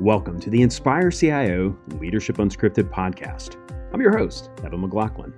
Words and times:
Welcome 0.00 0.40
to 0.40 0.48
the 0.48 0.62
Inspire 0.62 1.10
CIO 1.10 1.76
Leadership 1.98 2.38
Unscripted 2.38 2.88
podcast. 2.88 3.56
I'm 3.92 4.00
your 4.00 4.16
host, 4.16 4.48
Evan 4.64 4.80
McLaughlin. 4.80 5.34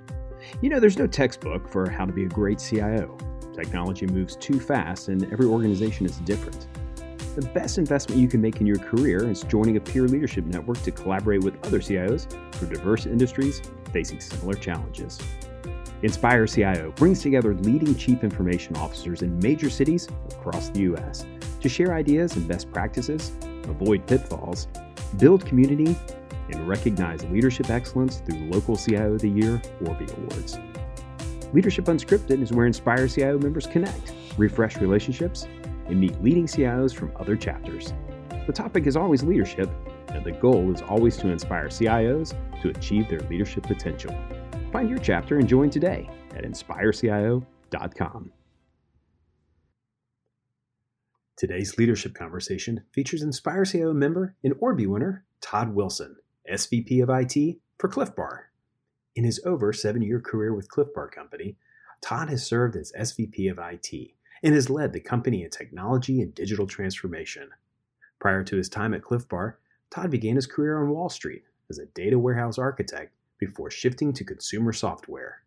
You 0.61 0.71
know, 0.71 0.79
there's 0.79 0.97
no 0.97 1.09
textbook 1.09 1.69
for 1.69 1.91
how 1.91 2.05
to 2.05 2.13
be 2.13 2.27
a 2.27 2.29
great 2.29 2.61
CIO. 2.61 3.19
Technology 3.53 4.07
moves 4.07 4.37
too 4.37 4.61
fast, 4.61 5.09
and 5.09 5.25
every 5.33 5.47
organization 5.47 6.07
is 6.07 6.19
different. 6.19 6.69
The 7.35 7.51
best 7.53 7.77
investment 7.77 8.21
you 8.21 8.29
can 8.29 8.41
make 8.41 8.61
in 8.61 8.67
your 8.69 8.79
career 8.79 9.29
is 9.29 9.43
joining 9.43 9.79
a 9.79 9.81
peer 9.81 10.07
leadership 10.07 10.45
network 10.45 10.81
to 10.83 10.93
collaborate 10.93 11.43
with 11.43 11.57
other 11.67 11.81
CIOs 11.81 12.31
from 12.55 12.69
diverse 12.69 13.07
industries 13.07 13.63
facing 13.93 14.21
similar 14.21 14.55
challenges. 14.55 15.19
Inspire 16.05 16.47
CIO 16.47 16.93
brings 16.93 17.21
together 17.21 17.53
leading 17.53 17.97
chief 17.97 18.23
information 18.23 18.77
officers 18.77 19.23
in 19.23 19.37
major 19.41 19.71
cities 19.71 20.07
across 20.31 20.69
the 20.69 20.83
U.S. 20.83 21.27
to 21.61 21.69
share 21.69 21.95
ideas 21.95 22.37
and 22.37 22.47
best 22.47 22.71
practices 22.71 23.33
avoid 23.65 24.07
pitfalls, 24.07 24.69
build 25.19 25.45
community, 25.47 25.97
and 26.51 26.69
recognize 26.69 27.25
leadership 27.25 27.71
excellence 27.71 28.19
through 28.19 28.39
local 28.51 28.77
CIO 28.77 29.15
of 29.15 29.21
the 29.21 29.29
Year 29.29 29.61
Orbie 29.87 30.07
Awards. 30.13 30.59
Leadership 31.53 31.85
Unscripted 31.87 32.41
is 32.43 32.53
where 32.53 32.67
Inspire 32.67 33.09
CIO 33.09 33.39
members 33.39 33.67
connect, 33.67 34.15
refresh 34.39 34.77
relationships, 34.77 35.47
and 35.87 36.01
meet 36.01 36.23
leading 36.23 36.47
CIOs 36.47 36.95
from 36.95 37.13
other 37.17 37.37
chapters. 37.37 37.93
The 38.47 38.53
topic 38.53 38.87
is 38.87 38.97
always 38.97 39.23
leadership, 39.23 39.71
and 40.09 40.25
the 40.25 40.33
goal 40.33 40.73
is 40.73 40.83
always 40.83 41.17
to 41.19 41.29
inspire 41.29 41.69
CIOs 41.69 42.35
to 42.63 42.71
achieve 42.71 43.09
their 43.09 43.21
leadership 43.21 43.65
potential. 43.65 44.15
Find 44.73 44.89
your 44.89 44.99
chapter 44.99 45.39
and 45.39 45.49
join 45.49 45.71
today 45.71 46.09
at 46.35 46.45
inspirecio.com. 46.45 48.33
Today's 51.37 51.79
leadership 51.79 52.15
conversation 52.15 52.85
features 52.93 53.23
Inspire 53.23 53.65
CIO 53.65 53.95
member 53.95 54.37
and 54.45 54.55
Orbie 54.61 54.87
winner 54.87 55.25
Todd 55.41 55.75
Wilson, 55.75 56.17
SVP 56.51 57.03
of 57.03 57.09
IT 57.09 57.59
for 57.79 57.89
Clif 57.89 58.15
Bar. 58.15 58.51
In 59.17 59.25
his 59.25 59.41
over 59.45 59.73
seven 59.73 60.03
year 60.03 60.21
career 60.21 60.55
with 60.55 60.69
Clif 60.69 60.93
Bar 60.95 61.09
Company, 61.09 61.57
Todd 62.03 62.29
has 62.29 62.47
served 62.47 62.77
as 62.77 62.93
SVP 62.99 63.51
of 63.51 63.59
IT 63.59 64.11
and 64.43 64.55
has 64.55 64.69
led 64.69 64.93
the 64.93 65.01
company 65.01 65.43
in 65.43 65.49
technology 65.49 66.21
and 66.21 66.35
digital 66.35 66.67
transformation. 66.67 67.49
Prior 68.21 68.45
to 68.45 68.57
his 68.57 68.69
time 68.69 68.93
at 68.93 69.03
Clif 69.03 69.27
Bar, 69.27 69.59
Todd 69.91 70.11
began 70.11 70.37
his 70.37 70.47
career 70.47 70.83
on 70.83 70.91
Wall 70.91 71.09
Street 71.09 71.45
as 71.71 71.79
a 71.79 71.87
data 71.87 72.19
warehouse 72.19 72.59
architect 72.59 73.15
before 73.39 73.71
shifting 73.71 74.13
to 74.13 74.25
consumer 74.25 74.73
software. 74.73 75.43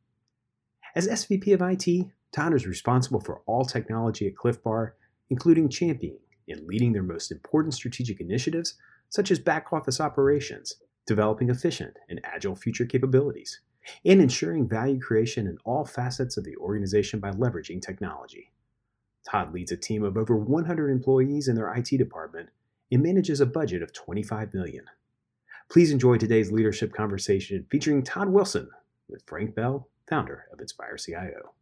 As 0.95 1.08
SVP 1.08 1.53
of 1.53 1.61
IT, 1.61 2.08
Todd 2.31 2.56
is 2.56 2.66
responsible 2.66 3.19
for 3.19 3.41
all 3.45 3.66
technology 3.66 4.28
at 4.28 4.36
Clif 4.36 4.61
Bar 4.63 4.95
including 5.30 5.70
championing 5.70 6.20
and 6.48 6.68
leading 6.68 6.94
their 6.94 7.04
most 7.04 7.31
important 7.31 7.73
strategic 7.73 8.20
initiatives, 8.20 8.76
such 9.09 9.31
as 9.31 9.40
back 9.40 9.73
office 9.73 10.00
operations, 10.00 10.76
developing 11.08 11.50
efficient 11.50 11.98
and 12.09 12.22
agile 12.23 12.56
future 12.56 12.86
capabilities, 12.86 13.62
and 14.03 14.22
ensuring 14.22 14.68
value 14.68 15.00
creation 15.00 15.48
in 15.48 15.58
all 15.64 15.86
facets 15.86 16.38
of 16.38 16.44
the 16.44 16.56
organization 16.58 17.20
by 17.20 17.31
leveraging 17.31 17.81
technology. 17.81 18.52
Todd 19.30 19.53
leads 19.53 19.72
a 19.72 19.78
team 19.78 20.03
of 20.03 20.18
over 20.18 20.36
100 20.36 20.90
employees 20.90 21.48
in 21.48 21.56
their 21.56 21.73
IT 21.73 21.90
department 21.98 22.50
and 22.92 23.02
manages 23.02 23.42
a 23.42 23.46
budget 23.46 23.81
of 23.81 23.92
25 23.92 24.53
million. 24.53 24.86
Please 25.70 25.92
enjoy 25.92 26.18
today's 26.18 26.52
leadership 26.52 26.94
conversation 26.94 27.66
featuring 27.72 28.03
Todd 28.03 28.30
Wilson 28.30 28.70
with 29.09 29.23
Frank 29.26 29.56
Bell, 29.56 29.90
founder 30.08 30.46
of 30.53 30.59
Inspire 30.59 30.98
CIO. 30.98 31.55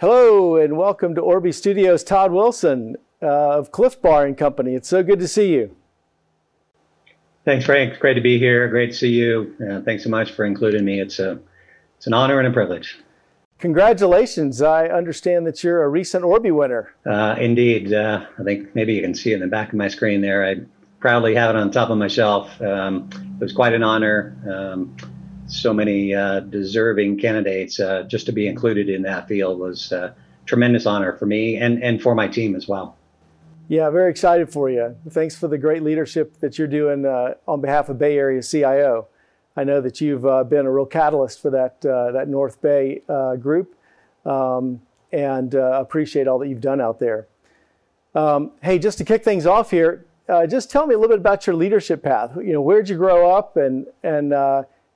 Hello 0.00 0.56
and 0.56 0.78
welcome 0.78 1.14
to 1.14 1.20
Orbie 1.20 1.52
Studios. 1.52 2.02
Todd 2.02 2.32
Wilson 2.32 2.96
uh, 3.20 3.58
of 3.58 3.70
Clif 3.70 4.00
Bar 4.00 4.24
and 4.24 4.34
Company. 4.34 4.74
It's 4.74 4.88
so 4.88 5.02
good 5.02 5.18
to 5.18 5.28
see 5.28 5.52
you. 5.52 5.76
Thanks, 7.44 7.66
Frank. 7.66 7.90
It's 7.90 8.00
great 8.00 8.14
to 8.14 8.22
be 8.22 8.38
here. 8.38 8.66
Great 8.68 8.92
to 8.92 8.96
see 8.96 9.10
you. 9.10 9.54
Uh, 9.60 9.82
thanks 9.82 10.02
so 10.02 10.08
much 10.08 10.32
for 10.32 10.46
including 10.46 10.86
me. 10.86 11.02
It's 11.02 11.18
a 11.18 11.38
it's 11.98 12.06
an 12.06 12.14
honor 12.14 12.38
and 12.38 12.48
a 12.48 12.50
privilege. 12.50 12.98
Congratulations! 13.58 14.62
I 14.62 14.86
understand 14.86 15.46
that 15.46 15.62
you're 15.62 15.82
a 15.82 15.88
recent 15.90 16.24
Orbie 16.24 16.50
winner. 16.50 16.94
Uh, 17.04 17.36
indeed. 17.38 17.92
Uh, 17.92 18.24
I 18.38 18.42
think 18.42 18.74
maybe 18.74 18.94
you 18.94 19.02
can 19.02 19.14
see 19.14 19.34
in 19.34 19.40
the 19.40 19.48
back 19.48 19.68
of 19.68 19.74
my 19.74 19.88
screen 19.88 20.22
there. 20.22 20.46
I 20.46 20.62
proudly 21.00 21.34
have 21.34 21.54
it 21.54 21.58
on 21.58 21.70
top 21.70 21.90
of 21.90 21.98
my 21.98 22.08
shelf. 22.08 22.58
Um, 22.62 23.10
it 23.38 23.42
was 23.42 23.52
quite 23.52 23.74
an 23.74 23.82
honor. 23.82 24.34
Um, 24.50 24.96
so 25.50 25.74
many 25.74 26.14
uh, 26.14 26.40
deserving 26.40 27.18
candidates 27.18 27.80
uh, 27.80 28.04
just 28.04 28.26
to 28.26 28.32
be 28.32 28.46
included 28.46 28.88
in 28.88 29.02
that 29.02 29.28
field 29.28 29.58
was 29.58 29.92
a 29.92 30.14
tremendous 30.46 30.86
honor 30.86 31.16
for 31.16 31.26
me 31.26 31.56
and, 31.56 31.82
and 31.82 32.00
for 32.00 32.14
my 32.14 32.28
team 32.28 32.54
as 32.54 32.68
well. 32.68 32.96
Yeah, 33.68 33.90
very 33.90 34.10
excited 34.10 34.52
for 34.52 34.70
you. 34.70 34.96
Thanks 35.10 35.36
for 35.36 35.48
the 35.48 35.58
great 35.58 35.82
leadership 35.82 36.38
that 36.40 36.58
you're 36.58 36.68
doing 36.68 37.04
uh, 37.04 37.34
on 37.46 37.60
behalf 37.60 37.88
of 37.88 37.98
Bay 37.98 38.16
Area 38.16 38.42
CIO. 38.42 39.06
I 39.56 39.64
know 39.64 39.80
that 39.80 40.00
you've 40.00 40.24
uh, 40.24 40.44
been 40.44 40.66
a 40.66 40.72
real 40.72 40.86
catalyst 40.86 41.42
for 41.42 41.50
that 41.50 41.84
uh, 41.84 42.12
that 42.12 42.28
North 42.28 42.60
Bay 42.62 43.02
uh, 43.08 43.36
group, 43.36 43.76
um, 44.24 44.80
and 45.12 45.54
appreciate 45.54 46.28
all 46.28 46.38
that 46.38 46.48
you've 46.48 46.60
done 46.60 46.80
out 46.80 46.98
there. 46.98 47.26
Um, 48.14 48.52
hey, 48.62 48.78
just 48.78 48.98
to 48.98 49.04
kick 49.04 49.22
things 49.22 49.46
off 49.46 49.70
here, 49.70 50.06
just 50.48 50.70
tell 50.70 50.86
me 50.86 50.94
a 50.94 50.98
little 50.98 51.14
bit 51.14 51.20
about 51.20 51.46
your 51.46 51.56
leadership 51.56 52.02
path. 52.02 52.36
You 52.36 52.52
know, 52.52 52.60
where'd 52.60 52.88
you 52.88 52.96
grow 52.96 53.30
up, 53.30 53.56
and 53.56 53.86
and 54.02 54.32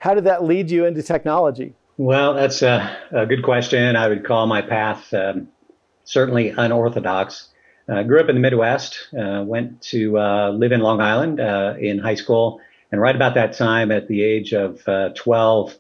how 0.05 0.13
did 0.13 0.25
that 0.25 0.45
lead 0.45 0.71
you 0.71 0.85
into 0.85 1.03
technology? 1.03 1.73
Well, 1.97 2.35
that's 2.35 2.61
a, 2.61 2.95
a 3.11 3.25
good 3.25 3.43
question. 3.43 3.97
I 3.97 4.07
would 4.07 4.23
call 4.23 4.47
my 4.47 4.61
path 4.61 5.15
um, 5.15 5.49
certainly 6.05 6.51
unorthodox. 6.51 7.49
I 7.89 8.01
uh, 8.01 8.03
grew 8.03 8.21
up 8.21 8.29
in 8.29 8.35
the 8.35 8.41
Midwest, 8.43 8.99
uh, 9.19 9.43
went 9.47 9.81
to 9.93 10.19
uh, 10.19 10.51
live 10.51 10.73
in 10.73 10.81
Long 10.81 11.01
Island 11.01 11.41
uh, 11.41 11.77
in 11.81 11.99
high 11.99 12.17
school, 12.17 12.61
and 12.93 13.01
right 13.01 13.17
about 13.17 13.35
that 13.37 13.55
time, 13.55 13.91
at 13.91 14.07
the 14.07 14.23
age 14.23 14.53
of 14.53 14.87
uh, 14.87 15.09
12, 15.15 15.75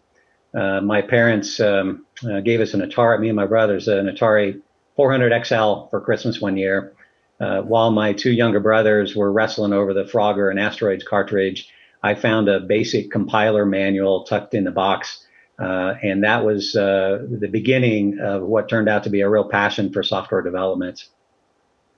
uh, 0.54 0.80
my 0.80 1.02
parents 1.02 1.60
um, 1.60 2.06
gave 2.44 2.62
us 2.62 2.72
an 2.72 2.80
Atari, 2.80 3.20
me 3.20 3.28
and 3.28 3.36
my 3.36 3.44
brothers, 3.44 3.88
an 3.88 4.06
Atari 4.06 4.58
400 4.96 5.44
XL 5.44 5.88
for 5.90 6.00
Christmas 6.02 6.40
one 6.40 6.56
year, 6.56 6.94
while 7.38 7.90
my 7.90 8.14
two 8.14 8.32
younger 8.32 8.60
brothers 8.60 9.14
were 9.14 9.30
wrestling 9.30 9.74
over 9.74 9.92
the 9.92 10.04
Frogger 10.04 10.50
and 10.50 10.58
Asteroids 10.58 11.04
cartridge 11.04 11.68
I 12.04 12.14
found 12.14 12.50
a 12.50 12.60
basic 12.60 13.10
compiler 13.10 13.64
manual 13.64 14.24
tucked 14.24 14.52
in 14.52 14.64
the 14.64 14.70
box. 14.70 15.26
Uh, 15.58 15.94
and 16.02 16.22
that 16.22 16.44
was 16.44 16.76
uh, 16.76 17.24
the 17.30 17.48
beginning 17.48 18.18
of 18.20 18.42
what 18.42 18.68
turned 18.68 18.90
out 18.90 19.04
to 19.04 19.10
be 19.10 19.22
a 19.22 19.28
real 19.28 19.48
passion 19.48 19.90
for 19.90 20.02
software 20.02 20.42
development. 20.42 21.08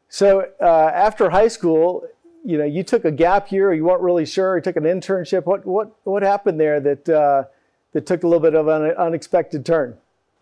So 0.08 0.48
uh, 0.60 0.64
after 0.94 1.30
high 1.30 1.48
school, 1.48 2.06
you 2.44 2.56
know, 2.56 2.64
you 2.64 2.84
took 2.84 3.04
a 3.04 3.10
gap 3.10 3.50
year. 3.50 3.74
You 3.74 3.84
weren't 3.84 4.02
really 4.02 4.26
sure. 4.26 4.56
You 4.56 4.62
took 4.62 4.76
an 4.76 4.84
internship. 4.84 5.44
What 5.44 5.66
what 5.66 5.96
what 6.04 6.22
happened 6.22 6.60
there 6.60 6.78
that 6.78 7.08
uh, 7.08 7.44
that 7.92 8.06
took 8.06 8.22
a 8.22 8.28
little 8.28 8.40
bit 8.40 8.54
of 8.54 8.68
an 8.68 8.92
unexpected 8.92 9.66
turn? 9.66 9.96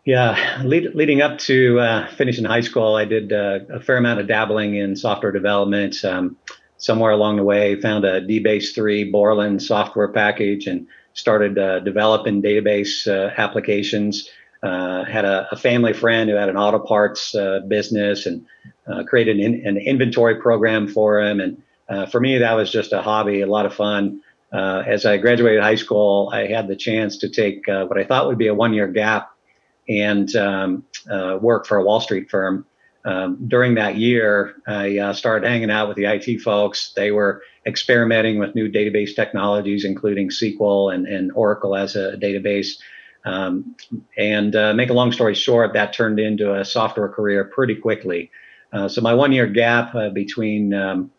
Yeah, 0.05 0.61
lead, 0.63 0.95
leading 0.95 1.23
up 1.23 1.39
to 1.39 1.81
uh, 1.81 2.15
finishing 2.17 2.45
high 2.45 2.61
school, 2.61 2.95
I 2.95 3.07
did 3.07 3.33
uh, 3.33 3.61
a 3.73 3.81
fair 3.81 3.97
amount 3.97 4.21
of 4.21 4.27
dabbling 4.27 4.77
in 4.77 4.97
software 4.97 5.33
development. 5.33 6.05
Um, 6.05 6.37
somewhere 6.85 7.13
along 7.13 7.37
the 7.37 7.43
way, 7.43 7.81
found 7.81 8.05
a 8.05 8.21
DBase 8.21 8.75
3 8.75 9.05
Borland 9.05 9.63
software 9.63 10.09
package 10.09 10.67
and 10.67 10.87
started 11.15 11.59
uh, 11.59 11.81
developing 11.81 12.43
database 12.43 13.07
uh, 13.07 13.33
applications. 13.39 14.29
Uh, 14.63 15.03
had 15.05 15.25
a, 15.25 15.47
a, 15.51 15.57
family 15.57 15.93
friend 15.95 16.29
who 16.29 16.37
had 16.37 16.49
an 16.49 16.57
auto 16.57 16.79
parts 16.79 17.35
uh, 17.35 17.61
business 17.69 18.27
and 18.27 18.45
uh, 18.87 19.03
created 19.05 19.39
an, 19.39 19.67
an, 19.67 19.77
inventory 19.77 20.41
program 20.41 20.87
for 20.87 21.21
him. 21.21 21.41
And 21.41 21.63
uh, 21.89 22.07
for 22.07 22.19
me, 22.21 22.39
that 22.39 22.53
was 22.53 22.71
just 22.71 22.93
a 22.93 23.03
hobby, 23.03 23.41
a 23.41 23.47
lot 23.47 23.67
of 23.67 23.75
fun. 23.75 24.21
as 24.53 25.07
I 25.07 25.17
graduated 25.17 25.63
high 25.63 25.75
school, 25.75 26.31
I 26.33 26.47
had 26.47 26.69
the 26.69 26.77
chance 26.77 27.19
to 27.19 27.29
take 27.31 27.67
what 27.67 27.99
I 27.99 28.05
thought 28.05 28.27
would 28.27 28.39
be 28.39 28.49
a 28.49 28.55
one 28.55 28.75
year 28.75 28.89
gap 28.89 29.31
and 29.89 30.35
um, 30.37 30.85
work 31.41 31.67
for 31.67 31.79
a 31.79 31.85
Wall 31.85 32.01
Street 32.01 32.31
firm 32.31 32.67
um, 33.05 33.39
during 33.47 33.75
that 33.75 33.97
year, 33.97 34.55
I 34.67 34.99
uh, 34.99 35.13
started 35.13 35.47
hanging 35.47 35.71
out 35.71 35.89
with 35.89 35.97
the 35.97 36.07
IT 36.07 36.41
folks. 36.41 36.93
They 36.97 37.11
were 37.11 37.43
experimenting 37.67 38.39
with 38.39 38.55
new 38.55 38.71
database 38.71 39.15
technologies, 39.15 39.85
including 39.85 40.31
SQL 40.31 40.95
and, 40.95 41.07
and 41.07 41.31
Oracle 41.35 41.77
as 41.77 41.97
a 41.97 42.17
database. 42.17 42.79
Um, 43.27 43.77
and 44.17 44.55
uh, 44.57 44.75
make 44.75 44.91
a 44.91 44.95
long 44.95 45.13
story 45.13 45.35
short, 45.35 45.73
that 45.75 45.93
turned 45.93 46.19
into 46.19 46.55
a 46.55 46.65
software 46.65 47.09
career 47.09 47.45
pretty 47.45 47.75
quickly. 47.75 48.31
Uh, 48.73 48.89
so 48.89 49.01
my 49.01 49.15
one-year 49.15 49.47
gap 49.47 49.95
uh, 49.95 50.11
between 50.11 50.75
um, 50.75 51.11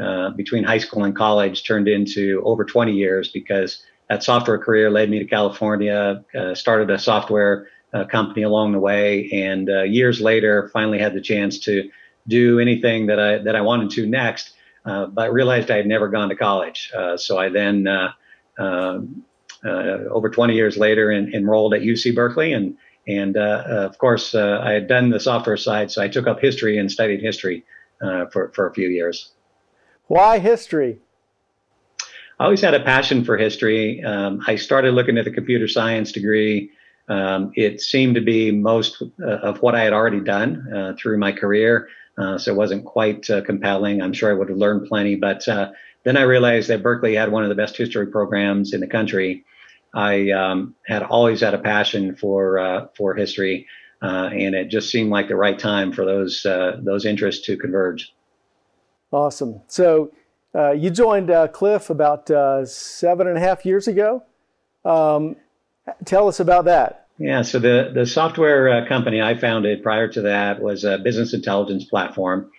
uh, 0.00 0.30
between 0.30 0.64
high 0.64 0.78
school 0.78 1.04
and 1.04 1.14
college 1.14 1.64
turned 1.64 1.86
into 1.86 2.42
over 2.44 2.64
20 2.64 2.92
years 2.92 3.28
because 3.28 3.84
that 4.08 4.22
software 4.22 4.58
career 4.58 4.90
led 4.90 5.10
me 5.10 5.18
to 5.18 5.26
California. 5.26 6.24
Uh, 6.36 6.54
started 6.54 6.90
a 6.90 6.98
software 6.98 7.68
uh, 7.92 8.04
company 8.04 8.42
along 8.42 8.72
the 8.72 8.78
way, 8.78 9.28
and 9.32 9.68
uh, 9.68 9.82
years 9.82 10.20
later, 10.20 10.70
finally 10.72 10.98
had 10.98 11.14
the 11.14 11.20
chance 11.20 11.58
to 11.60 11.90
do 12.26 12.58
anything 12.58 13.06
that 13.06 13.18
I 13.18 13.38
that 13.38 13.56
I 13.56 13.60
wanted 13.60 13.90
to 13.90 14.06
next. 14.06 14.54
Uh, 14.84 15.06
but 15.06 15.32
realized 15.32 15.70
I 15.70 15.76
had 15.76 15.86
never 15.86 16.08
gone 16.08 16.28
to 16.30 16.34
college, 16.34 16.90
uh, 16.96 17.16
so 17.16 17.38
I 17.38 17.50
then, 17.50 17.86
uh, 17.86 18.12
uh, 18.58 18.98
over 19.64 20.28
20 20.28 20.54
years 20.54 20.76
later, 20.76 21.12
in, 21.12 21.32
enrolled 21.32 21.72
at 21.74 21.82
UC 21.82 22.14
Berkeley, 22.14 22.52
and 22.52 22.76
and 23.06 23.36
of 23.36 23.98
course 23.98 24.34
I 24.34 24.72
had 24.72 24.88
done 24.88 25.10
the 25.10 25.20
software 25.20 25.56
side, 25.56 25.90
so 25.90 26.02
I 26.02 26.08
took 26.08 26.26
up 26.26 26.40
history 26.40 26.78
and 26.78 26.90
studied 26.90 27.20
history 27.20 27.64
for 28.00 28.50
for 28.54 28.66
a 28.66 28.74
few 28.74 28.88
years. 28.88 29.32
Why 30.06 30.38
history? 30.38 30.98
I 32.40 32.44
always 32.44 32.60
had 32.60 32.74
a 32.74 32.80
passion 32.80 33.24
for 33.24 33.36
history. 33.36 34.02
Um, 34.02 34.42
I 34.46 34.56
started 34.56 34.94
looking 34.94 35.16
at 35.16 35.24
the 35.24 35.30
computer 35.30 35.68
science 35.68 36.10
degree. 36.10 36.72
Um, 37.08 37.52
it 37.54 37.80
seemed 37.80 38.14
to 38.14 38.20
be 38.20 38.50
most 38.50 39.02
uh, 39.22 39.26
of 39.26 39.60
what 39.60 39.74
I 39.74 39.82
had 39.82 39.92
already 39.92 40.20
done 40.20 40.72
uh, 40.72 40.94
through 40.98 41.18
my 41.18 41.32
career. 41.32 41.88
Uh, 42.16 42.38
so 42.38 42.52
it 42.52 42.56
wasn't 42.56 42.84
quite 42.84 43.28
uh, 43.30 43.42
compelling. 43.42 44.02
I'm 44.02 44.12
sure 44.12 44.30
I 44.30 44.34
would 44.34 44.48
have 44.48 44.58
learned 44.58 44.86
plenty, 44.86 45.16
but 45.16 45.46
uh, 45.48 45.70
then 46.04 46.16
I 46.16 46.22
realized 46.22 46.68
that 46.68 46.82
Berkeley 46.82 47.14
had 47.14 47.32
one 47.32 47.42
of 47.42 47.48
the 47.48 47.54
best 47.54 47.76
history 47.76 48.06
programs 48.06 48.72
in 48.72 48.80
the 48.80 48.86
country. 48.86 49.44
I 49.94 50.30
um, 50.30 50.74
had 50.86 51.02
always 51.02 51.40
had 51.40 51.54
a 51.54 51.58
passion 51.58 52.16
for 52.16 52.58
uh, 52.58 52.86
for 52.96 53.14
history, 53.14 53.66
and 54.00 54.54
it 54.54 54.68
just 54.68 54.90
seemed 54.90 55.10
like 55.10 55.28
the 55.28 55.36
right 55.36 55.58
time 55.58 55.92
for 55.92 56.04
those 56.04 56.42
those 56.42 57.04
interests 57.04 57.46
to 57.46 57.56
converge. 57.56 58.12
Awesome. 59.10 59.60
So 59.66 60.12
you 60.54 60.90
joined 60.90 61.30
Clif 61.52 61.90
about 61.90 62.28
seven 62.68 63.26
and 63.26 63.36
a 63.36 63.40
half 63.40 63.66
years 63.66 63.86
ago. 63.88 64.22
Um, 64.84 65.36
tell 66.04 66.28
us 66.28 66.40
about 66.40 66.64
that. 66.66 67.06
Yeah, 67.18 67.42
so 67.42 67.58
the, 67.58 67.92
the 67.94 68.06
software 68.06 68.68
uh, 68.68 68.88
company 68.88 69.20
I 69.20 69.36
founded 69.36 69.82
prior 69.82 70.08
to 70.08 70.22
that 70.22 70.60
was 70.60 70.84
a 70.84 70.98
business 70.98 71.34
intelligence 71.34 71.84
platform. 71.84 72.50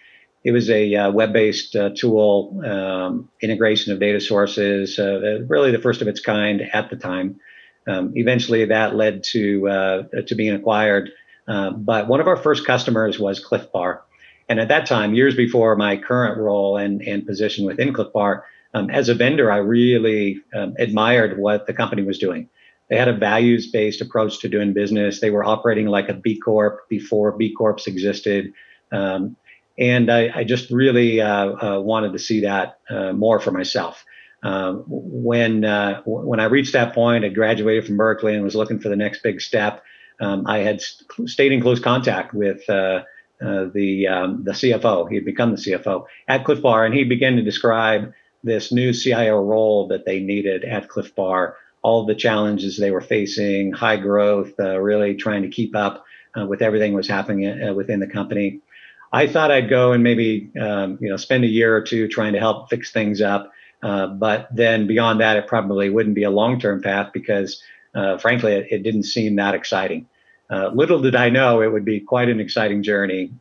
It 0.44 0.52
was 0.52 0.70
a 0.70 0.94
uh, 0.96 1.12
web 1.12 1.34
based 1.34 1.76
uh, 1.76 1.90
tool, 1.96 2.62
um, 2.66 3.30
integration 3.42 3.94
of 3.94 4.00
data 4.00 4.20
sources, 4.20 5.00
uh, 5.00 5.04
uh, 5.04 5.46
really 5.48 5.72
the 5.72 5.80
first 5.80 6.02
of 6.02 6.08
its 6.08 6.20
kind 6.20 6.62
at 6.74 6.90
the 6.90 6.96
time. 6.96 7.40
Um, 7.88 8.14
eventually, 8.16 8.64
that 8.66 8.96
led 8.96 9.24
to, 9.32 9.68
uh, 9.68 10.04
to 10.28 10.36
being 10.36 10.54
acquired. 10.54 11.10
but 11.46 12.08
one 12.08 12.22
of 12.22 12.28
our 12.28 12.38
first 12.38 12.66
customers 12.66 13.20
was 13.20 13.40
Clif 13.40 13.72
Bar. 13.72 14.04
And 14.50 14.60
at 14.60 14.68
that 14.68 14.86
time, 14.86 15.14
years 15.14 15.36
before 15.36 15.76
my 15.76 15.98
current 15.98 16.38
role 16.38 16.78
and, 16.78 17.02
and 17.02 17.26
position 17.26 17.66
within 17.66 17.94
Clif 17.94 18.14
Bar, 18.14 18.46
um, 18.74 18.90
as 18.90 19.10
a 19.10 19.16
vendor, 19.16 19.52
I 19.52 19.58
really 19.58 20.42
um, 20.56 20.76
admired 20.80 21.38
what 21.38 21.68
the 21.68 21.74
company 21.74 22.04
was 22.04 22.18
doing. 22.18 22.50
They 22.90 22.98
had 22.98 23.08
a 23.08 23.18
values 23.18 23.72
based 23.72 24.02
approach 24.02 24.40
to 24.40 24.50
doing 24.50 24.74
business. 24.74 25.22
They 25.22 25.30
were 25.30 25.44
operating 25.44 25.88
like 25.88 26.10
a 26.10 26.14
B 26.14 26.40
Corp 26.40 26.88
before 26.90 27.32
B 27.32 27.54
Corps 27.54 27.88
existed. 27.88 28.54
Um, 28.92 29.36
and 29.78 30.12
I, 30.12 30.32
I, 30.36 30.44
just 30.44 30.70
really 30.70 31.20
uh, 31.20 31.78
uh, 31.78 31.80
wanted 31.80 32.14
to 32.14 32.20
see 32.20 32.42
that 32.42 32.80
uh, 32.90 33.14
more 33.14 33.40
for 33.40 33.52
myself. 33.52 34.06
Um, 34.44 34.84
when 34.88 35.64
uh, 35.64 36.02
when 36.06 36.40
I 36.40 36.46
reached 36.46 36.74
that 36.74 36.94
point, 36.94 37.24
I 37.24 37.30
graduated 37.30 37.88
from 37.88 37.98
Berkeley 37.98 38.36
and 38.36 38.44
was 38.44 38.56
looking 38.56 38.80
for 38.80 38.90
the 38.90 38.96
next 38.96 39.24
big 39.24 39.42
step. 39.42 39.82
Um, 40.20 40.46
I 40.46 40.60
had 40.60 40.82
st- 40.82 41.30
stayed 41.30 41.54
in 41.54 41.62
close 41.62 41.80
contact 41.80 42.34
with 42.34 42.70
uh, 42.70 43.04
uh, 43.42 43.66
the 43.74 44.08
um, 44.08 44.44
the 44.44 44.52
CFO. 44.52 45.10
He 45.10 45.16
had 45.16 45.26
become 45.26 45.52
the 45.52 45.62
CFO 45.62 46.06
at 46.28 46.44
Clif 46.44 46.62
Bar, 46.62 46.86
and 46.86 46.94
he 46.94 47.06
began 47.06 47.38
to 47.38 47.42
describe 47.42 48.14
this 48.44 48.72
new 48.72 48.94
CIO 48.94 49.42
role 49.42 49.88
that 49.88 50.06
they 50.06 50.20
needed 50.20 50.66
at 50.66 50.90
Clif 50.90 51.16
Bar 51.16 51.56
all 51.84 52.06
the 52.06 52.16
challenges 52.16 52.78
they 52.78 52.92
were 52.92 53.02
facing, 53.02 53.74
high 53.74 53.98
growth, 53.98 54.54
uh, 54.60 54.80
really 54.80 55.16
trying 55.16 55.44
to 55.44 55.50
keep 55.50 55.76
up 55.76 56.06
uh, 56.36 56.46
with 56.46 56.62
everything 56.62 56.94
was 56.94 57.08
happening 57.08 57.62
uh, 57.62 57.74
within 57.74 58.00
the 58.00 58.08
company. 58.08 58.62
I 59.12 59.28
thought 59.28 59.52
I'd 59.52 59.70
go 59.70 59.92
and 59.92 60.02
maybe 60.02 60.50
um, 60.60 60.98
you 61.00 61.10
know 61.10 61.18
spend 61.18 61.44
a 61.44 61.48
year 61.48 61.76
or 61.76 61.82
two 61.82 62.08
trying 62.08 62.34
to 62.34 62.40
help 62.40 62.70
fix 62.70 62.92
things 62.92 63.22
up, 63.22 63.52
uh, 63.84 64.08
but 64.08 64.48
then 64.52 64.88
beyond 64.88 65.20
that, 65.20 65.38
it 65.38 65.46
probably 65.46 65.90
wouldn't 65.90 66.16
be 66.16 66.24
a 66.24 66.32
long-term 66.32 66.82
path 66.82 67.12
because, 67.14 67.62
uh, 67.94 68.18
frankly, 68.18 68.54
it, 68.54 68.68
it, 68.72 68.84
didn't 68.84 69.04
seem 69.04 69.36
that 69.36 69.54
exciting. 69.54 70.08
Little 70.74 71.02
did 71.02 71.16
I 71.16 71.30
know 71.30 71.62
it 71.62 71.72
would 71.72 71.84
be 71.84 72.00
quite 72.00 72.30
an 72.30 72.40
exciting 72.40 72.84
journey. 72.84 73.32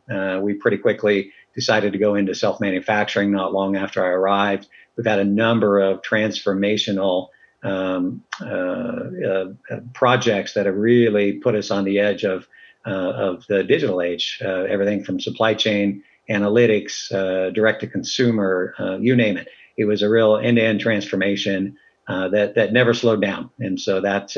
we 0.41 0.55
pretty 0.55 0.77
quickly 0.77 1.31
decided 1.53 1.93
to 1.93 1.99
go 1.99 2.15
into 2.15 2.33
self-manufacturing 2.33 3.31
not 3.31 3.53
long 3.53 3.75
after 3.75 4.03
I 4.03 4.09
arrived. 4.09 4.67
We've 4.97 5.05
had 5.05 5.19
a 5.19 5.23
number 5.23 5.79
of 5.79 6.01
transformational 6.01 7.29
um, 7.63 8.23
uh, 8.41 8.45
uh, 8.45 9.45
projects 9.93 10.53
that 10.53 10.65
have 10.65 10.75
really 10.75 11.33
put 11.33 11.55
us 11.55 11.71
on 11.71 11.83
the 11.83 11.99
edge 11.99 12.23
of 12.23 12.47
uh, 12.85 12.89
of 12.89 13.45
the 13.47 13.63
digital 13.63 14.01
age. 14.01 14.39
Everything 14.41 15.03
from 15.03 15.19
supply 15.19 15.53
chain 15.53 16.03
analytics, 16.29 17.09
direct 17.53 17.81
to 17.81 17.87
consumer, 17.87 18.75
you 18.99 19.15
name 19.15 19.37
it. 19.37 19.47
It 19.77 19.85
was 19.85 20.01
a 20.01 20.09
real 20.09 20.37
end-to-end 20.37 20.81
transformation 20.81 21.77
that 22.07 22.53
that 22.55 22.73
never 22.73 22.93
slowed 22.93 23.21
down. 23.21 23.49
And 23.59 23.79
so 23.79 24.01
that 24.01 24.35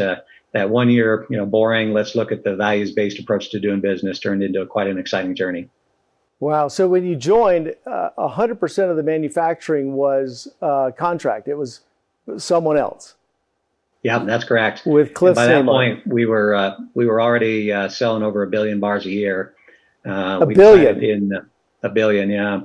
that 0.55 0.69
one 0.69 0.89
year, 0.89 1.25
you 1.29 1.35
know, 1.35 1.45
boring. 1.45 1.91
Let's 1.91 2.15
look 2.15 2.31
at 2.31 2.45
the 2.45 2.55
values-based 2.55 3.19
approach 3.19 3.49
to 3.51 3.59
doing 3.59 3.81
business 3.81 4.19
turned 4.19 4.41
into 4.41 4.65
quite 4.65 4.87
an 4.87 4.97
exciting 4.97 5.35
journey. 5.35 5.69
Wow. 6.39 6.69
So 6.69 6.87
when 6.87 7.05
you 7.05 7.15
joined, 7.15 7.75
uh, 7.85 8.09
100% 8.17 8.89
of 8.89 8.95
the 8.95 9.03
manufacturing 9.03 9.93
was 9.93 10.47
uh, 10.61 10.91
contract. 10.97 11.47
It 11.47 11.55
was 11.55 11.81
someone 12.37 12.77
else. 12.77 13.15
Yeah, 14.03 14.19
that's 14.19 14.43
correct. 14.43 14.85
With 14.85 15.15
Clif. 15.15 15.35
by 15.35 15.47
that 15.47 15.65
point, 15.65 16.05
we 16.05 16.27
were 16.27 16.53
uh, 16.53 16.75
we 16.93 17.07
were 17.07 17.19
already 17.19 17.71
uh, 17.71 17.89
selling 17.89 18.21
over 18.21 18.43
a 18.43 18.47
billion 18.47 18.79
bars 18.79 19.05
a 19.05 19.09
year. 19.09 19.55
Uh, 20.05 20.39
a 20.41 20.45
billion. 20.45 21.03
In 21.03 21.31
a 21.81 21.89
billion, 21.89 22.29
yeah. 22.29 22.61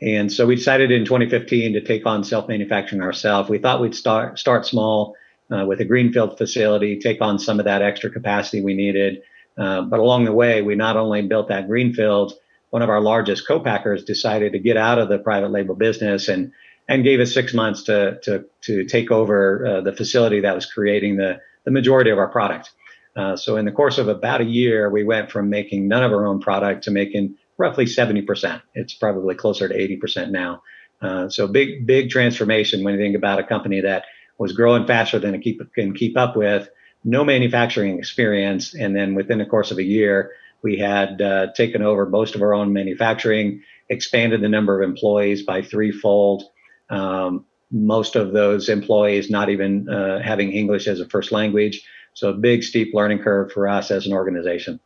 And 0.00 0.32
so 0.32 0.46
we 0.46 0.54
decided 0.54 0.90
in 0.90 1.04
2015 1.04 1.74
to 1.74 1.80
take 1.80 2.06
on 2.06 2.22
self-manufacturing 2.24 3.02
ourselves. 3.02 3.50
We 3.50 3.58
thought 3.58 3.80
we'd 3.80 3.94
start 3.94 4.38
start 4.38 4.64
small 4.64 5.14
uh, 5.50 5.64
with 5.66 5.80
a 5.80 5.84
greenfield 5.84 6.38
facility, 6.38 6.98
take 6.98 7.20
on 7.20 7.38
some 7.38 7.58
of 7.58 7.64
that 7.64 7.82
extra 7.82 8.10
capacity 8.10 8.62
we 8.62 8.74
needed. 8.74 9.22
Uh, 9.58 9.82
but 9.82 9.98
along 9.98 10.24
the 10.24 10.32
way, 10.32 10.62
we 10.62 10.74
not 10.74 10.96
only 10.96 11.20
built 11.22 11.48
that 11.48 11.66
greenfield. 11.66 12.32
One 12.70 12.82
of 12.82 12.90
our 12.90 13.00
largest 13.00 13.46
co-packers 13.46 14.04
decided 14.04 14.52
to 14.52 14.58
get 14.58 14.76
out 14.76 14.98
of 14.98 15.08
the 15.08 15.18
private 15.18 15.50
label 15.50 15.74
business 15.74 16.28
and 16.28 16.52
and 16.88 17.04
gave 17.04 17.20
us 17.20 17.32
six 17.32 17.54
months 17.54 17.82
to 17.84 18.18
to 18.22 18.44
to 18.62 18.84
take 18.84 19.10
over 19.10 19.66
uh, 19.66 19.80
the 19.82 19.92
facility 19.92 20.40
that 20.40 20.54
was 20.54 20.66
creating 20.66 21.16
the 21.16 21.40
the 21.64 21.70
majority 21.70 22.10
of 22.10 22.18
our 22.18 22.28
product. 22.28 22.70
Uh, 23.16 23.36
so 23.36 23.56
in 23.56 23.64
the 23.64 23.72
course 23.72 23.98
of 23.98 24.08
about 24.08 24.40
a 24.40 24.44
year, 24.44 24.90
we 24.90 25.04
went 25.04 25.30
from 25.30 25.50
making 25.50 25.88
none 25.88 26.04
of 26.04 26.12
our 26.12 26.26
own 26.26 26.40
product 26.40 26.84
to 26.84 26.90
making 26.90 27.34
roughly 27.56 27.84
70%. 27.84 28.62
It's 28.74 28.94
probably 28.94 29.34
closer 29.34 29.68
to 29.68 29.74
80% 29.74 30.30
now. 30.30 30.62
Uh, 31.02 31.28
so 31.28 31.46
big 31.48 31.86
big 31.86 32.10
transformation 32.10 32.84
when 32.84 32.94
you 32.94 33.00
think 33.00 33.16
about 33.16 33.38
a 33.38 33.44
company 33.44 33.80
that 33.80 34.04
was 34.38 34.52
growing 34.52 34.86
faster 34.86 35.18
than 35.18 35.34
it 35.34 35.42
keep, 35.42 35.60
can 35.74 35.94
keep 35.94 36.16
up 36.16 36.36
with, 36.36 36.68
no 37.04 37.24
manufacturing 37.24 37.98
experience, 37.98 38.74
and 38.74 38.94
then 38.94 39.14
within 39.14 39.38
the 39.38 39.46
course 39.46 39.70
of 39.70 39.78
a 39.78 39.82
year, 39.82 40.32
we 40.62 40.76
had 40.78 41.20
uh, 41.20 41.48
taken 41.54 41.82
over 41.82 42.08
most 42.08 42.34
of 42.34 42.42
our 42.42 42.54
own 42.54 42.72
manufacturing, 42.72 43.62
expanded 43.88 44.40
the 44.40 44.48
number 44.48 44.80
of 44.80 44.88
employees 44.88 45.42
by 45.42 45.62
threefold. 45.62 46.44
Um, 46.90 47.44
most 47.70 48.16
of 48.16 48.32
those 48.32 48.68
employees 48.68 49.30
not 49.30 49.50
even 49.50 49.88
uh, 49.88 50.22
having 50.22 50.52
English 50.52 50.86
as 50.86 51.00
a 51.00 51.08
first 51.08 51.32
language. 51.32 51.82
So 52.14 52.30
a 52.30 52.32
big 52.32 52.62
steep 52.62 52.94
learning 52.94 53.20
curve 53.20 53.52
for 53.52 53.68
us 53.68 53.90
as 53.90 54.06
an 54.06 54.12
organization. 54.12 54.80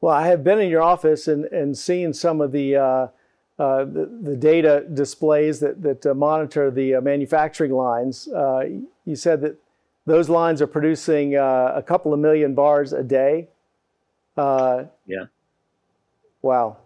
Well, 0.00 0.14
I 0.14 0.28
have 0.28 0.44
been 0.44 0.60
in 0.60 0.70
your 0.70 0.82
office 0.82 1.26
and, 1.26 1.44
and 1.46 1.76
seen 1.76 2.12
some 2.12 2.40
of 2.40 2.52
the, 2.52 2.76
uh, 2.76 3.08
uh, 3.58 3.84
the, 3.84 4.18
the, 4.22 4.36
data 4.36 4.86
displays 4.94 5.58
that, 5.60 5.82
that 5.82 6.06
uh, 6.06 6.14
monitor 6.14 6.70
the 6.70 6.94
uh, 6.94 7.00
manufacturing 7.00 7.72
lines. 7.72 8.28
Uh, 8.28 8.64
you 9.04 9.16
said 9.16 9.40
that 9.40 9.56
those 10.06 10.28
lines 10.28 10.62
are 10.62 10.68
producing 10.68 11.34
a 11.34 11.82
couple 11.84 12.14
of 12.14 12.20
million 12.20 12.54
bars 12.54 12.92
a 12.92 13.02
day. 13.02 13.48
yeah. 14.36 15.24
Wow. 16.40 16.78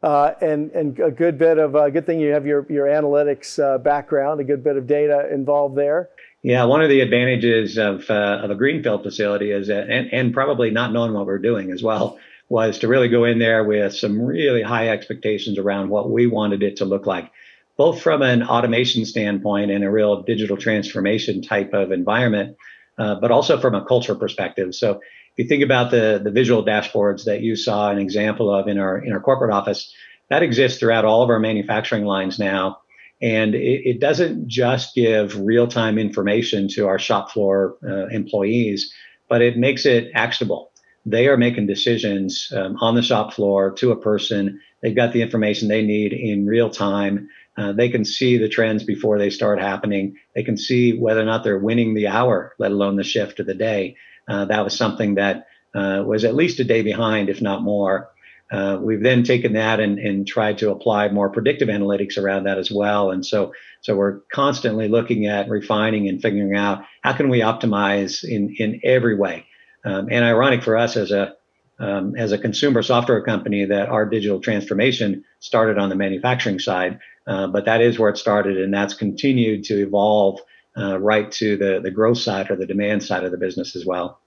Uh, 0.00 0.32
and 0.40 0.70
and 0.72 1.00
a 1.00 1.10
good 1.10 1.38
bit 1.38 1.58
of 1.58 1.74
a 1.74 1.78
uh, 1.78 1.88
good 1.90 2.06
thing 2.06 2.20
you 2.20 2.32
have 2.32 2.46
your 2.46 2.64
your 2.70 2.86
analytics 2.86 3.58
uh, 3.58 3.78
background, 3.78 4.40
a 4.40 4.44
good 4.44 4.62
bit 4.62 4.76
of 4.76 4.86
data 4.86 5.28
involved 5.32 5.76
there. 5.76 6.08
Yeah, 6.42 6.64
one 6.64 6.82
of 6.82 6.88
the 6.88 7.00
advantages 7.00 7.78
of 7.78 8.08
uh, 8.08 8.40
of 8.44 8.50
a 8.50 8.54
greenfield 8.54 9.02
facility 9.02 9.50
is 9.50 9.66
that, 9.66 9.90
and 9.90 10.12
and 10.12 10.32
probably 10.32 10.70
not 10.70 10.92
knowing 10.92 11.14
what 11.14 11.26
we're 11.26 11.40
doing 11.40 11.72
as 11.72 11.82
well, 11.82 12.16
was 12.48 12.78
to 12.78 12.88
really 12.88 13.08
go 13.08 13.24
in 13.24 13.40
there 13.40 13.64
with 13.64 13.92
some 13.92 14.22
really 14.22 14.62
high 14.62 14.88
expectations 14.88 15.58
around 15.58 15.88
what 15.88 16.10
we 16.10 16.28
wanted 16.28 16.62
it 16.62 16.76
to 16.76 16.84
look 16.84 17.04
like, 17.04 17.32
both 17.76 18.00
from 18.00 18.22
an 18.22 18.44
automation 18.44 19.04
standpoint 19.04 19.72
and 19.72 19.82
a 19.82 19.90
real 19.90 20.22
digital 20.22 20.56
transformation 20.56 21.42
type 21.42 21.74
of 21.74 21.90
environment, 21.90 22.56
uh, 22.98 23.16
but 23.16 23.32
also 23.32 23.60
from 23.60 23.74
a 23.74 23.84
culture 23.84 24.14
perspective. 24.14 24.76
So 24.76 25.00
you 25.38 25.46
think 25.46 25.62
about 25.62 25.90
the, 25.90 26.20
the 26.22 26.30
visual 26.30 26.64
dashboards 26.64 27.24
that 27.24 27.40
you 27.40 27.56
saw 27.56 27.90
an 27.90 27.98
example 27.98 28.54
of 28.54 28.68
in 28.68 28.78
our 28.78 28.98
in 28.98 29.12
our 29.12 29.20
corporate 29.20 29.52
office, 29.52 29.92
that 30.30 30.42
exists 30.42 30.78
throughout 30.78 31.04
all 31.04 31.22
of 31.22 31.30
our 31.30 31.38
manufacturing 31.38 32.04
lines 32.04 32.38
now. 32.38 32.80
And 33.20 33.54
it, 33.54 33.82
it 33.84 34.00
doesn't 34.00 34.48
just 34.48 34.94
give 34.94 35.40
real 35.40 35.66
time 35.66 35.98
information 35.98 36.68
to 36.68 36.86
our 36.86 36.98
shop 36.98 37.30
floor 37.30 37.76
uh, 37.82 38.06
employees, 38.08 38.92
but 39.28 39.42
it 39.42 39.56
makes 39.56 39.86
it 39.86 40.10
actionable. 40.14 40.70
They 41.04 41.26
are 41.28 41.36
making 41.36 41.66
decisions 41.66 42.52
um, 42.54 42.76
on 42.80 42.94
the 42.94 43.02
shop 43.02 43.32
floor 43.32 43.72
to 43.72 43.92
a 43.92 44.00
person. 44.00 44.60
They've 44.82 44.94
got 44.94 45.12
the 45.12 45.22
information 45.22 45.68
they 45.68 45.82
need 45.82 46.12
in 46.12 46.46
real 46.46 46.70
time. 46.70 47.28
Uh, 47.56 47.72
they 47.72 47.88
can 47.88 48.04
see 48.04 48.38
the 48.38 48.48
trends 48.48 48.84
before 48.84 49.18
they 49.18 49.30
start 49.30 49.58
happening. 49.58 50.16
They 50.34 50.44
can 50.44 50.56
see 50.56 50.92
whether 50.96 51.20
or 51.20 51.24
not 51.24 51.42
they're 51.42 51.58
winning 51.58 51.94
the 51.94 52.06
hour, 52.08 52.54
let 52.58 52.70
alone 52.70 52.96
the 52.96 53.04
shift 53.04 53.40
of 53.40 53.46
the 53.46 53.54
day. 53.54 53.96
Uh, 54.28 54.44
that 54.44 54.64
was 54.64 54.76
something 54.76 55.14
that 55.14 55.46
uh, 55.74 56.02
was 56.06 56.24
at 56.24 56.34
least 56.34 56.60
a 56.60 56.64
day 56.64 56.82
behind, 56.82 57.28
if 57.28 57.40
not 57.40 57.62
more. 57.62 58.10
uh, 58.50 58.78
we've 58.80 59.02
then 59.02 59.22
taken 59.24 59.52
that 59.54 59.80
and, 59.80 59.98
and 59.98 60.26
tried 60.26 60.58
to 60.58 60.70
apply 60.70 61.08
more 61.08 61.28
predictive 61.28 61.68
analytics 61.68 62.16
around 62.16 62.44
that 62.44 62.58
as 62.58 62.70
well. 62.70 63.10
And 63.10 63.24
so, 63.24 63.52
so 63.82 63.94
we're 63.94 64.20
constantly 64.32 64.88
looking 64.88 65.26
at 65.26 65.48
refining 65.48 66.08
and 66.08 66.20
figuring 66.20 66.56
out 66.56 66.84
how 67.02 67.12
can 67.12 67.28
we 67.28 67.40
optimize 67.40 68.24
in, 68.24 68.54
in 68.58 68.80
every 68.84 69.16
way. 69.16 69.44
Um, 69.84 70.08
and 70.10 70.24
ironic 70.24 70.62
for 70.62 70.76
us 70.76 70.96
as 70.96 71.10
a 71.10 71.34
um, 71.80 72.16
as 72.16 72.32
a 72.32 72.38
consumer 72.38 72.82
software 72.82 73.22
company 73.22 73.64
that 73.66 73.88
our 73.88 74.04
digital 74.04 74.40
transformation 74.40 75.24
started 75.38 75.78
on 75.78 75.90
the 75.90 75.94
manufacturing 75.94 76.58
side, 76.58 76.98
uh, 77.28 77.46
but 77.46 77.66
that 77.66 77.80
is 77.80 78.00
where 78.00 78.10
it 78.10 78.18
started, 78.18 78.60
and 78.60 78.74
that's 78.74 78.94
continued 78.94 79.62
to 79.62 79.80
evolve 79.80 80.40
uh, 80.78 80.98
right 80.98 81.30
to 81.32 81.56
the 81.56 81.80
the 81.80 81.90
growth 81.90 82.18
side 82.18 82.50
or 82.50 82.56
the 82.56 82.66
demand 82.66 83.02
side 83.02 83.24
of 83.24 83.30
the 83.30 83.38
business 83.38 83.74
as 83.76 83.84
well. 83.84 84.20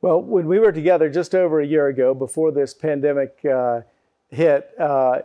Well, 0.00 0.20
when 0.20 0.46
we 0.46 0.58
were 0.58 0.72
together 0.72 1.08
just 1.08 1.34
over 1.34 1.60
a 1.60 1.66
year 1.66 1.86
ago, 1.86 2.12
before 2.12 2.52
this 2.52 2.74
pandemic 2.74 3.42
uh, 3.44 3.80
hit, 4.28 4.70
uh, 4.78 5.20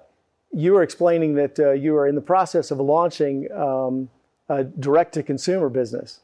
you 0.53 0.71
were 0.71 0.83
explaining 0.83 1.35
that 1.35 1.59
uh, 1.59 1.71
you 1.71 1.93
were 1.93 2.07
in 2.07 2.15
the 2.15 2.21
process 2.21 2.71
of 2.71 2.79
launching 2.79 3.51
um, 3.51 4.09
a 4.47 4.63
direct 4.63 5.13
to 5.15 5.23
consumer 5.23 5.69
business. 5.69 6.21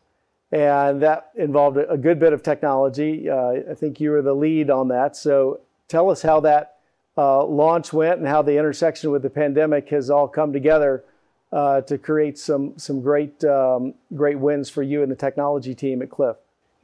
And 0.51 1.01
that 1.01 1.31
involved 1.35 1.77
a, 1.77 1.97
good 1.97 2.19
bit 2.19 2.31
of 2.31 2.43
technology. 2.43 3.29
Uh, 3.29 3.71
I 3.71 3.73
think 3.73 3.99
you 3.99 4.11
were 4.11 4.21
the 4.21 4.33
lead 4.33 4.69
on 4.69 4.87
that. 4.87 5.17
So 5.17 5.59
tell 5.87 6.09
us 6.09 6.21
how 6.21 6.39
that 6.41 6.77
uh, 7.17 7.43
launch 7.43 7.91
went 7.91 8.19
and 8.19 8.27
how 8.27 8.41
the 8.41 8.57
intersection 8.57 9.11
with 9.11 9.21
the 9.21 9.29
pandemic 9.29 9.89
has 9.89 10.09
all 10.09 10.27
come 10.27 10.53
together 10.53 11.03
uh, 11.51 11.81
to 11.81 11.97
create 11.97 12.37
some, 12.37 12.77
some 12.77 13.01
great, 13.01 13.43
um, 13.43 13.93
great 14.13 14.39
wins 14.39 14.69
for 14.69 14.83
you 14.83 15.03
and 15.03 15.11
the 15.11 15.15
technology 15.15 15.75
team 15.75 16.01
at 16.01 16.09
Clif. 16.09 16.35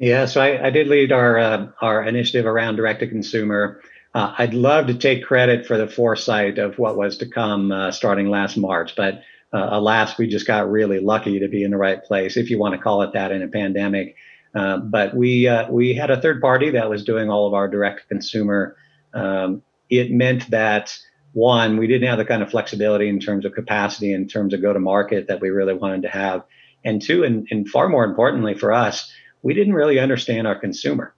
Yeah, 0.02 0.26
so 0.26 0.42
I, 0.42 0.66
I 0.66 0.70
did 0.72 0.88
lead 0.88 1.12
our 1.12 1.38
uh, 1.38 1.68
our 1.80 2.04
initiative 2.04 2.48
around 2.48 2.76
direct 2.76 3.02
to 3.02 3.08
consumer. 3.08 3.82
Uh, 4.16 4.34
I'd 4.36 4.56
love 4.56 4.88
to 4.88 4.96
take 4.96 5.24
credit 5.24 5.68
for 5.68 5.78
the 5.78 5.88
foresight 5.88 6.58
of 6.58 6.80
what 6.80 6.98
was 6.98 7.18
to 7.18 7.28
come 7.28 7.72
uh, 7.72 7.92
starting 7.92 8.28
last 8.28 8.58
March, 8.58 8.96
but 8.96 9.22
uh, 9.54 9.70
alas, 9.70 10.18
we 10.18 10.28
just 10.28 10.48
got 10.48 10.72
really 10.72 11.00
lucky 11.00 11.40
to 11.40 11.48
be 11.48 11.64
in 11.64 11.70
the 11.70 11.78
right 11.78 12.04
place, 12.04 12.36
if 12.36 12.50
you 12.50 12.58
want 12.58 12.74
to 12.74 12.82
call 12.82 13.04
it 13.04 13.14
that, 13.14 13.32
in 13.32 13.44
a 13.44 13.48
pandemic. 13.48 14.16
But 14.54 15.16
we 15.16 15.48
we 15.70 15.94
had 15.94 16.10
a 16.10 16.20
third 16.20 16.42
party 16.42 16.72
that 16.72 16.90
was 16.90 17.04
doing 17.04 17.30
all 17.30 17.46
of 17.46 17.54
our 17.54 17.68
direct 17.68 18.02
to 18.02 18.08
consumer. 18.08 18.76
Um, 19.14 19.62
it 19.92 20.10
meant 20.10 20.50
that 20.50 20.98
one, 21.34 21.78
we 21.78 21.88
didn't 21.88 22.08
have 22.08 22.18
the 22.18 22.26
kind 22.26 22.44
of 22.44 22.52
flexibility 22.52 23.08
in 23.08 23.20
terms 23.20 23.46
of 23.46 23.54
capacity, 23.54 24.14
in 24.14 24.28
terms 24.28 24.54
of 24.54 24.62
go 24.62 24.74
to 24.74 24.80
market 24.80 25.28
that 25.28 25.42
we 25.42 25.50
really 25.50 25.74
wanted 25.74 26.02
to 26.04 26.10
have, 26.10 26.44
and 26.84 27.02
two, 27.02 27.24
and, 27.24 27.48
and 27.52 27.70
far 27.70 27.88
more 27.90 28.04
importantly 28.04 28.54
for 28.54 28.72
us 28.72 29.12
we 29.42 29.54
didn't 29.54 29.74
really 29.74 30.00
understand 30.00 30.48
our 30.48 30.58
consumer. 30.58 31.14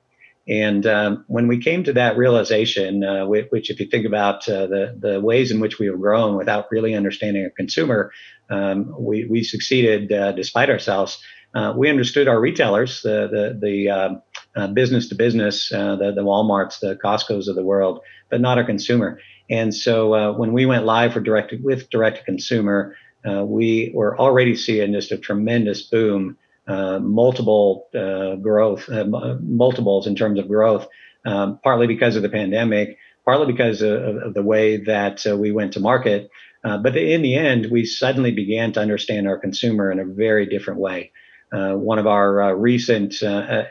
And 0.48 0.86
um, 0.86 1.24
when 1.28 1.48
we 1.48 1.58
came 1.58 1.86
to 1.86 1.94
that 1.94 2.18
realization, 2.18 3.04
uh, 3.04 3.26
which, 3.26 3.70
if 3.70 3.80
you 3.80 3.86
think 3.86 4.06
about 4.06 4.48
uh, 4.50 4.68
the 4.68 4.96
the 5.00 5.22
ways 5.22 5.52
in 5.52 5.62
which 5.62 5.80
we 5.80 5.86
have 5.88 6.02
grown 6.02 6.36
without 6.36 6.70
really 6.70 6.96
understanding 6.96 7.46
a 7.46 7.50
consumer, 7.50 8.12
um, 8.50 8.94
we 9.00 9.26
we 9.26 9.42
succeeded 9.44 10.12
uh, 10.12 10.34
despite 10.34 10.70
ourselves. 10.70 11.18
Uh, 11.56 11.74
we 11.78 11.90
understood 11.90 12.28
our 12.28 12.42
retailers, 12.42 13.02
the 13.04 13.30
the 13.32 13.58
the 13.62 13.90
um, 13.90 14.22
uh, 14.58 14.68
business 14.68 15.08
to 15.08 15.16
business, 15.16 15.72
uh, 15.72 15.96
the 15.96 16.12
the 16.12 16.24
WalMarts, 16.24 16.82
the 16.82 16.98
Costco's 16.98 17.48
of 17.48 17.56
the 17.56 17.64
world, 17.64 18.02
but 18.30 18.42
not 18.42 18.58
our 18.58 18.66
consumer. 18.66 19.20
And 19.50 19.74
so 19.76 20.34
when 20.34 20.54
we 20.54 20.66
went 20.66 20.86
live 20.86 21.14
for 21.14 21.20
direct 21.20 21.54
with 21.62 21.90
direct 21.90 22.20
to 22.20 22.24
consumer, 22.24 22.96
we 23.26 23.92
were 23.94 24.18
already 24.18 24.56
seeing 24.56 24.94
just 24.94 25.12
a 25.12 25.18
tremendous 25.18 25.82
boom 25.84 26.38
uh, 26.66 26.98
multiple 27.00 27.90
uh, 27.94 28.36
growth, 28.36 28.88
uh, 28.88 29.04
multiples 29.42 30.08
in 30.08 30.16
terms 30.16 30.40
of 30.40 30.48
growth, 30.48 30.88
um, 31.26 31.60
partly 31.62 31.88
because 31.88 32.16
of 32.16 32.22
the 32.22 32.30
pandemic, 32.30 32.98
partly 33.26 33.52
because 33.52 33.82
of, 33.82 34.16
of 34.16 34.34
the 34.34 34.42
way 34.42 34.78
that 34.78 35.28
uh, 35.28 35.36
we 35.36 35.52
went 35.52 35.74
to 35.74 35.82
market. 35.82 36.30
Uh, 36.64 36.78
but 36.78 36.96
in 36.96 37.22
the 37.22 37.36
end, 37.36 37.68
we 37.70 37.86
suddenly 37.86 38.32
began 38.32 38.72
to 38.72 38.80
understand 38.80 39.28
our 39.28 39.38
consumer 39.38 39.92
in 39.92 40.00
a 40.00 40.06
very 40.06 40.46
different 40.46 40.80
way. 40.80 41.12
one 41.52 42.00
of 42.00 42.08
our 42.08 42.56
recent 42.56 43.16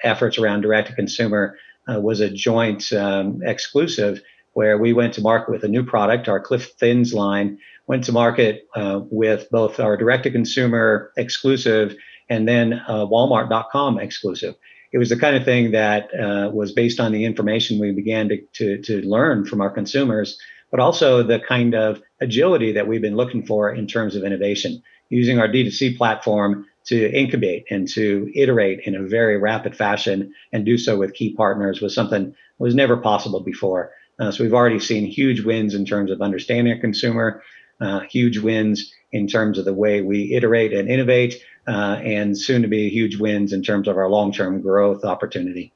efforts 0.04 0.36
around 0.36 0.60
direct 0.60 0.88
to 0.88 0.94
consumer 0.94 1.56
was 1.88 2.20
a 2.20 2.28
joint 2.28 2.92
um, 2.92 3.40
exclusive 3.42 4.20
where 4.52 4.78
we 4.78 4.92
went 4.92 5.14
to 5.14 5.20
market 5.20 5.50
with 5.50 5.64
a 5.64 5.68
new 5.68 5.84
product, 5.84 6.28
our 6.28 6.40
Clif 6.40 6.72
Thins 6.78 7.14
line, 7.14 7.58
went 7.86 8.04
to 8.04 8.12
market 8.12 8.66
with 9.10 9.48
both 9.50 9.80
our 9.80 9.96
direct 9.96 10.24
to 10.24 10.30
consumer 10.30 11.12
exclusive 11.16 11.96
and 12.28 12.48
then 12.48 12.74
uh, 12.88 13.06
Walmart.com 13.06 13.98
exclusive. 13.98 14.54
It 14.92 14.98
was 14.98 15.08
the 15.08 15.18
kind 15.18 15.36
of 15.36 15.44
thing 15.44 15.72
that 15.72 16.08
uh, 16.14 16.50
was 16.50 16.72
based 16.72 17.00
on 17.00 17.12
the 17.12 17.24
information 17.24 17.78
we 17.78 17.92
began 17.92 18.28
to, 18.28 18.42
to, 18.54 18.82
to 18.82 19.02
learn 19.02 19.44
from 19.44 19.60
our 19.60 19.70
consumers, 19.70 20.38
but 20.70 20.80
also 20.80 21.22
the 21.22 21.40
kind 21.40 21.74
of 21.74 22.02
agility 22.20 22.72
that 22.72 22.86
we've 22.86 23.02
been 23.02 23.16
looking 23.16 23.44
for 23.44 23.72
in 23.72 23.86
terms 23.86 24.16
of 24.16 24.24
innovation, 24.24 24.82
using 25.08 25.38
our 25.38 25.48
D2C 25.48 25.96
platform 25.96 26.66
to 26.84 27.10
incubate 27.12 27.64
and 27.70 27.88
to 27.88 28.30
iterate 28.34 28.80
in 28.86 28.94
a 28.94 29.02
very 29.02 29.38
rapid 29.38 29.76
fashion 29.76 30.32
and 30.52 30.64
do 30.64 30.76
so 30.76 30.98
with 30.98 31.14
key 31.14 31.34
partners 31.34 31.80
was 31.80 31.94
something 31.94 32.34
was 32.58 32.74
never 32.74 32.96
possible 32.96 33.40
before. 33.40 33.92
Uh, 34.18 34.30
so 34.30 34.44
we've 34.44 34.54
already 34.54 34.78
seen 34.78 35.06
huge 35.06 35.40
wins 35.40 35.74
in 35.74 35.84
terms 35.84 36.10
of 36.10 36.20
understanding 36.20 36.72
a 36.72 36.80
consumer, 36.80 37.42
uh, 37.80 38.00
huge 38.00 38.38
wins 38.38 38.92
in 39.12 39.26
terms 39.26 39.58
of 39.58 39.64
the 39.64 39.74
way 39.74 40.00
we 40.00 40.34
iterate 40.34 40.72
and 40.72 40.88
innovate, 40.88 41.42
uh, 41.66 42.00
and 42.02 42.36
soon 42.38 42.62
to 42.62 42.68
be 42.68 42.88
huge 42.88 43.16
wins 43.16 43.52
in 43.52 43.62
terms 43.62 43.88
of 43.88 43.96
our 43.96 44.08
long 44.08 44.32
term 44.32 44.60
growth 44.60 45.04
opportunity. 45.04 45.72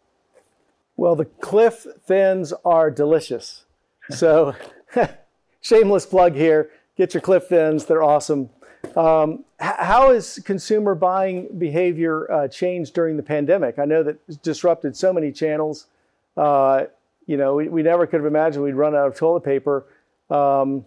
Well, 0.96 1.16
the 1.16 1.26
Clif 1.26 1.86
Thins 2.06 2.52
are 2.64 2.90
delicious. 2.90 3.62
So, 4.08 4.54
shameless 5.60 6.06
plug 6.06 6.36
here. 6.36 6.70
Get 6.96 7.12
your 7.12 7.20
Clif 7.20 7.48
Thins, 7.48 7.86
they're 7.86 8.04
awesome. 8.04 8.50
Um, 8.94 9.44
how 9.58 10.12
has 10.12 10.38
consumer 10.44 10.94
buying 10.94 11.48
behavior 11.58 12.30
uh, 12.30 12.46
changed 12.46 12.94
during 12.94 13.16
the 13.16 13.22
pandemic? 13.24 13.80
I 13.80 13.84
know 13.84 14.04
that 14.04 14.18
it's 14.28 14.36
disrupted 14.36 14.96
so 14.96 15.12
many 15.12 15.32
channels. 15.32 15.86
Uh, 16.36 16.84
you 17.26 17.36
know, 17.36 17.54
we, 17.54 17.68
we 17.68 17.82
never 17.82 18.06
could 18.06 18.20
have 18.20 18.26
imagined 18.26 18.64
we'd 18.64 18.74
run 18.74 18.94
out 18.94 19.08
of 19.08 19.16
toilet 19.16 19.42
paper. 19.42 19.86
Um, 20.30 20.84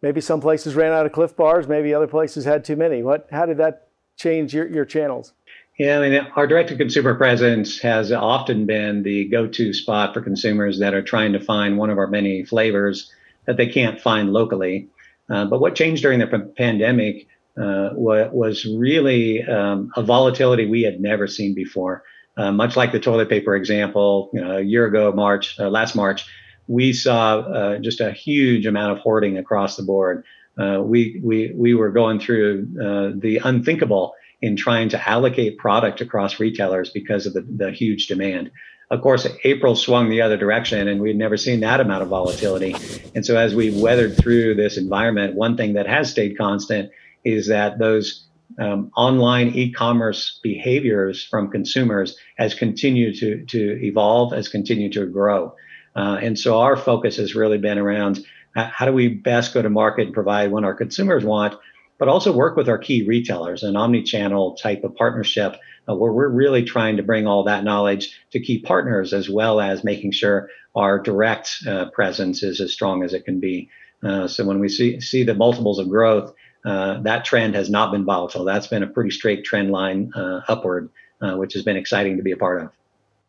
maybe 0.00 0.20
some 0.20 0.40
places 0.40 0.74
ran 0.74 0.92
out 0.92 1.06
of 1.06 1.12
Clif 1.12 1.36
bars, 1.36 1.68
maybe 1.68 1.94
other 1.94 2.06
places 2.06 2.44
had 2.44 2.64
too 2.64 2.76
many. 2.76 3.02
What, 3.02 3.28
how 3.30 3.46
did 3.46 3.58
that 3.58 3.88
change 4.16 4.54
your, 4.54 4.66
your 4.66 4.84
channels? 4.84 5.32
Yeah, 5.78 5.98
I 5.98 6.08
mean, 6.08 6.26
our 6.36 6.46
direct 6.46 6.68
to 6.68 6.76
consumer 6.76 7.14
presence 7.14 7.80
has 7.80 8.12
often 8.12 8.66
been 8.66 9.02
the 9.02 9.24
go 9.26 9.46
to 9.46 9.72
spot 9.72 10.12
for 10.12 10.20
consumers 10.20 10.78
that 10.80 10.92
are 10.92 11.02
trying 11.02 11.32
to 11.32 11.40
find 11.40 11.78
one 11.78 11.90
of 11.90 11.98
our 11.98 12.06
many 12.06 12.44
flavors 12.44 13.10
that 13.46 13.56
they 13.56 13.66
can't 13.66 14.00
find 14.00 14.32
locally. 14.32 14.88
Uh, 15.30 15.46
but 15.46 15.60
what 15.60 15.74
changed 15.74 16.02
during 16.02 16.18
the 16.18 16.26
p- 16.26 16.52
pandemic 16.56 17.26
uh, 17.56 17.90
was 17.94 18.66
really 18.66 19.42
um, 19.44 19.90
a 19.96 20.02
volatility 20.02 20.66
we 20.66 20.82
had 20.82 21.00
never 21.00 21.26
seen 21.26 21.54
before. 21.54 22.04
Uh, 22.36 22.50
much 22.50 22.76
like 22.76 22.92
the 22.92 23.00
toilet 23.00 23.28
paper 23.28 23.54
example, 23.54 24.30
you 24.32 24.40
know, 24.40 24.56
a 24.56 24.60
year 24.60 24.86
ago, 24.86 25.12
March, 25.12 25.58
uh, 25.60 25.68
last 25.68 25.94
March, 25.94 26.24
we 26.66 26.92
saw 26.92 27.40
uh, 27.40 27.78
just 27.78 28.00
a 28.00 28.12
huge 28.12 28.66
amount 28.66 28.92
of 28.92 28.98
hoarding 28.98 29.36
across 29.36 29.76
the 29.76 29.82
board. 29.82 30.24
Uh, 30.58 30.80
we 30.82 31.20
we 31.22 31.52
we 31.54 31.74
were 31.74 31.90
going 31.90 32.20
through 32.20 32.68
uh, 32.80 33.18
the 33.18 33.40
unthinkable 33.44 34.14
in 34.40 34.56
trying 34.56 34.88
to 34.88 35.08
allocate 35.08 35.56
product 35.58 36.00
across 36.00 36.40
retailers 36.40 36.90
because 36.90 37.26
of 37.26 37.32
the, 37.32 37.42
the 37.42 37.70
huge 37.70 38.06
demand. 38.06 38.50
Of 38.90 39.00
course, 39.00 39.26
April 39.44 39.74
swung 39.74 40.10
the 40.10 40.20
other 40.20 40.36
direction, 40.36 40.88
and 40.88 41.00
we'd 41.00 41.16
never 41.16 41.38
seen 41.38 41.60
that 41.60 41.80
amount 41.80 42.02
of 42.02 42.08
volatility. 42.08 42.74
And 43.14 43.24
so, 43.24 43.36
as 43.38 43.54
we 43.54 43.70
weathered 43.70 44.16
through 44.18 44.56
this 44.56 44.76
environment, 44.76 45.34
one 45.34 45.56
thing 45.56 45.72
that 45.74 45.86
has 45.86 46.10
stayed 46.10 46.36
constant 46.36 46.90
is 47.24 47.48
that 47.48 47.78
those 47.78 48.26
um, 48.58 48.90
online 48.96 49.48
e-commerce 49.48 50.38
behaviors 50.42 51.24
from 51.24 51.50
consumers 51.50 52.16
has 52.36 52.54
continued 52.54 53.16
to 53.18 53.44
to 53.46 53.84
evolve, 53.84 54.32
has 54.32 54.48
continued 54.48 54.92
to 54.92 55.06
grow. 55.06 55.54
Uh, 55.94 56.18
and 56.22 56.38
so, 56.38 56.60
our 56.60 56.76
focus 56.76 57.16
has 57.16 57.34
really 57.34 57.58
been 57.58 57.78
around 57.78 58.24
how 58.54 58.84
do 58.84 58.92
we 58.92 59.08
best 59.08 59.54
go 59.54 59.62
to 59.62 59.70
market 59.70 60.06
and 60.06 60.14
provide 60.14 60.50
what 60.50 60.64
our 60.64 60.74
consumers 60.74 61.24
want, 61.24 61.54
but 61.98 62.08
also 62.08 62.32
work 62.32 62.56
with 62.56 62.68
our 62.68 62.78
key 62.78 63.02
retailers, 63.02 63.62
an 63.62 63.76
omni-channel 63.76 64.56
type 64.56 64.84
of 64.84 64.94
partnership 64.94 65.56
uh, 65.88 65.94
where 65.94 66.12
we're 66.12 66.28
really 66.28 66.62
trying 66.62 66.96
to 66.96 67.02
bring 67.02 67.26
all 67.26 67.44
that 67.44 67.64
knowledge 67.64 68.18
to 68.30 68.40
key 68.40 68.58
partners 68.58 69.12
as 69.12 69.28
well 69.28 69.60
as 69.60 69.84
making 69.84 70.12
sure 70.12 70.48
our 70.74 70.98
direct 70.98 71.58
uh, 71.66 71.86
presence 71.90 72.42
is 72.42 72.60
as 72.60 72.72
strong 72.72 73.02
as 73.02 73.12
it 73.14 73.24
can 73.24 73.40
be. 73.40 73.68
Uh, 74.02 74.26
so 74.26 74.44
when 74.44 74.58
we 74.58 74.68
see 74.68 75.00
see 75.00 75.22
the 75.22 75.34
multiples 75.34 75.78
of 75.78 75.88
growth, 75.88 76.34
uh, 76.64 77.00
that 77.00 77.24
trend 77.24 77.54
has 77.54 77.68
not 77.68 77.92
been 77.92 78.04
volatile. 78.04 78.44
That's 78.44 78.66
been 78.66 78.82
a 78.82 78.86
pretty 78.86 79.10
straight 79.10 79.44
trend 79.44 79.70
line 79.70 80.12
uh, 80.14 80.42
upward, 80.48 80.90
uh, 81.20 81.34
which 81.34 81.54
has 81.54 81.62
been 81.62 81.76
exciting 81.76 82.16
to 82.16 82.22
be 82.22 82.32
a 82.32 82.36
part 82.36 82.62
of. 82.62 82.70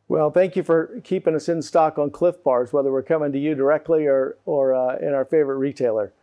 Well, 0.07 0.31
thank 0.31 0.55
you 0.55 0.63
for 0.63 1.01
keeping 1.03 1.33
us 1.33 1.49
in 1.49 1.61
stock 1.61 1.97
on 1.97 2.11
Clif 2.11 2.43
Bars, 2.43 2.73
whether 2.73 2.91
we're 2.91 3.03
coming 3.03 3.31
to 3.31 3.39
you 3.39 3.55
directly 3.55 4.05
or 4.05 4.37
or 4.45 4.75
uh, 4.75 4.97
in 4.97 5.13
our 5.13 5.25
favorite 5.25 5.57
retailer. 5.57 6.13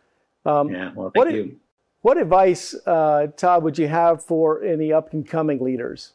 Um, 0.45 0.69
yeah, 0.69 0.91
well, 0.95 1.11
thank 1.13 1.25
what, 1.25 1.33
you. 1.33 1.57
What 2.01 2.17
advice, 2.17 2.73
uh, 2.85 3.27
Todd, 3.37 3.63
would 3.63 3.77
you 3.77 3.87
have 3.87 4.23
for 4.23 4.63
any 4.63 4.91
up 4.93 5.13
and 5.13 5.27
coming 5.27 5.59
leaders? 5.59 6.13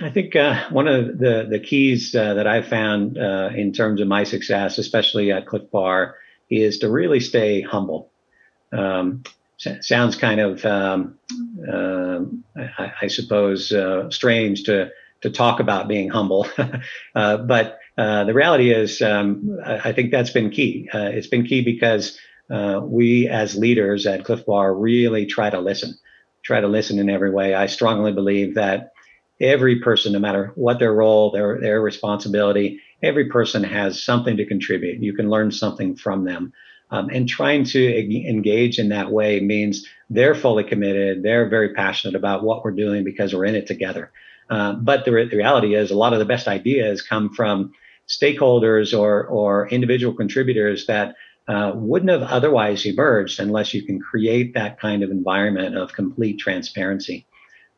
I 0.00 0.10
think 0.10 0.36
uh, 0.36 0.68
one 0.70 0.86
of 0.86 1.18
the 1.18 1.46
the 1.48 1.58
keys 1.58 2.14
uh, 2.14 2.34
that 2.34 2.46
I've 2.46 2.68
found 2.68 3.18
uh, 3.18 3.50
in 3.54 3.72
terms 3.72 4.00
of 4.00 4.08
my 4.08 4.24
success, 4.24 4.78
especially 4.78 5.32
at 5.32 5.46
Clif 5.46 5.70
Bar, 5.70 6.16
is 6.50 6.78
to 6.78 6.90
really 6.90 7.20
stay 7.20 7.62
humble. 7.62 8.10
Um, 8.72 9.24
sounds 9.80 10.16
kind 10.16 10.40
of, 10.40 10.64
um, 10.64 11.18
uh, 11.70 12.20
I, 12.56 12.92
I, 13.02 13.06
suppose, 13.06 13.72
uh, 13.72 14.10
strange 14.10 14.64
to 14.64 14.90
to 15.22 15.30
talk 15.30 15.60
about 15.60 15.86
being 15.86 16.08
humble, 16.08 16.48
uh, 17.14 17.36
but 17.36 17.78
uh, 17.96 18.24
the 18.24 18.34
reality 18.34 18.72
is, 18.72 19.00
um, 19.02 19.58
I, 19.64 19.90
I, 19.90 19.92
think 19.92 20.10
that's 20.10 20.30
been 20.30 20.50
key. 20.50 20.88
Uh, 20.92 21.10
it's 21.12 21.28
been 21.28 21.46
key 21.46 21.62
because 21.62 22.18
uh, 22.50 22.80
we, 22.82 23.28
as 23.28 23.56
leaders 23.56 24.06
at 24.06 24.24
Clif 24.24 24.44
Bar, 24.46 24.74
really 24.74 25.26
try 25.26 25.48
to 25.50 25.60
listen, 25.60 25.94
try 26.42 26.60
to 26.60 26.66
listen 26.68 26.98
in 26.98 27.08
every 27.08 27.30
way. 27.30 27.54
I 27.54 27.66
strongly 27.66 28.12
believe 28.12 28.54
that 28.56 28.92
every 29.40 29.80
person, 29.80 30.12
no 30.12 30.18
matter 30.18 30.52
what 30.54 30.78
their 30.78 30.94
role, 30.94 31.30
their 31.30 31.60
their 31.60 31.80
responsibility, 31.80 32.80
every 33.02 33.28
person 33.28 33.62
has 33.62 34.02
something 34.02 34.36
to 34.36 34.46
contribute. 34.46 35.02
You 35.02 35.14
can 35.14 35.28
learn 35.28 35.50
something 35.50 35.96
from 35.96 36.24
them. 36.24 36.52
Um, 36.92 37.08
and 37.08 37.26
trying 37.26 37.64
to 37.64 38.28
engage 38.28 38.78
in 38.78 38.90
that 38.90 39.10
way 39.10 39.40
means 39.40 39.88
they're 40.10 40.34
fully 40.34 40.62
committed. 40.62 41.22
They're 41.22 41.48
very 41.48 41.72
passionate 41.72 42.14
about 42.14 42.44
what 42.44 42.62
we're 42.62 42.70
doing 42.72 43.02
because 43.02 43.34
we're 43.34 43.46
in 43.46 43.54
it 43.54 43.66
together. 43.66 44.12
Uh, 44.50 44.74
but 44.74 45.06
the, 45.06 45.12
re- 45.12 45.28
the, 45.28 45.38
reality 45.38 45.74
is, 45.74 45.90
a 45.90 45.96
lot 45.96 46.12
of 46.12 46.18
the 46.18 46.26
best 46.26 46.46
ideas 46.46 47.00
come 47.00 47.32
from 47.32 47.72
stakeholders 48.06 48.96
or, 48.96 49.24
or 49.24 49.68
individual 49.70 50.12
contributors 50.12 50.86
that 50.86 51.14
uh, 51.48 51.72
wouldn't 51.74 52.10
have 52.10 52.22
otherwise 52.22 52.84
emerged 52.84 53.40
unless 53.40 53.72
you 53.72 53.82
can 53.82 53.98
create 53.98 54.52
that 54.52 54.78
kind 54.78 55.02
of 55.02 55.10
environment 55.10 55.74
of 55.76 55.94
complete 55.94 56.38
transparency. 56.38 57.26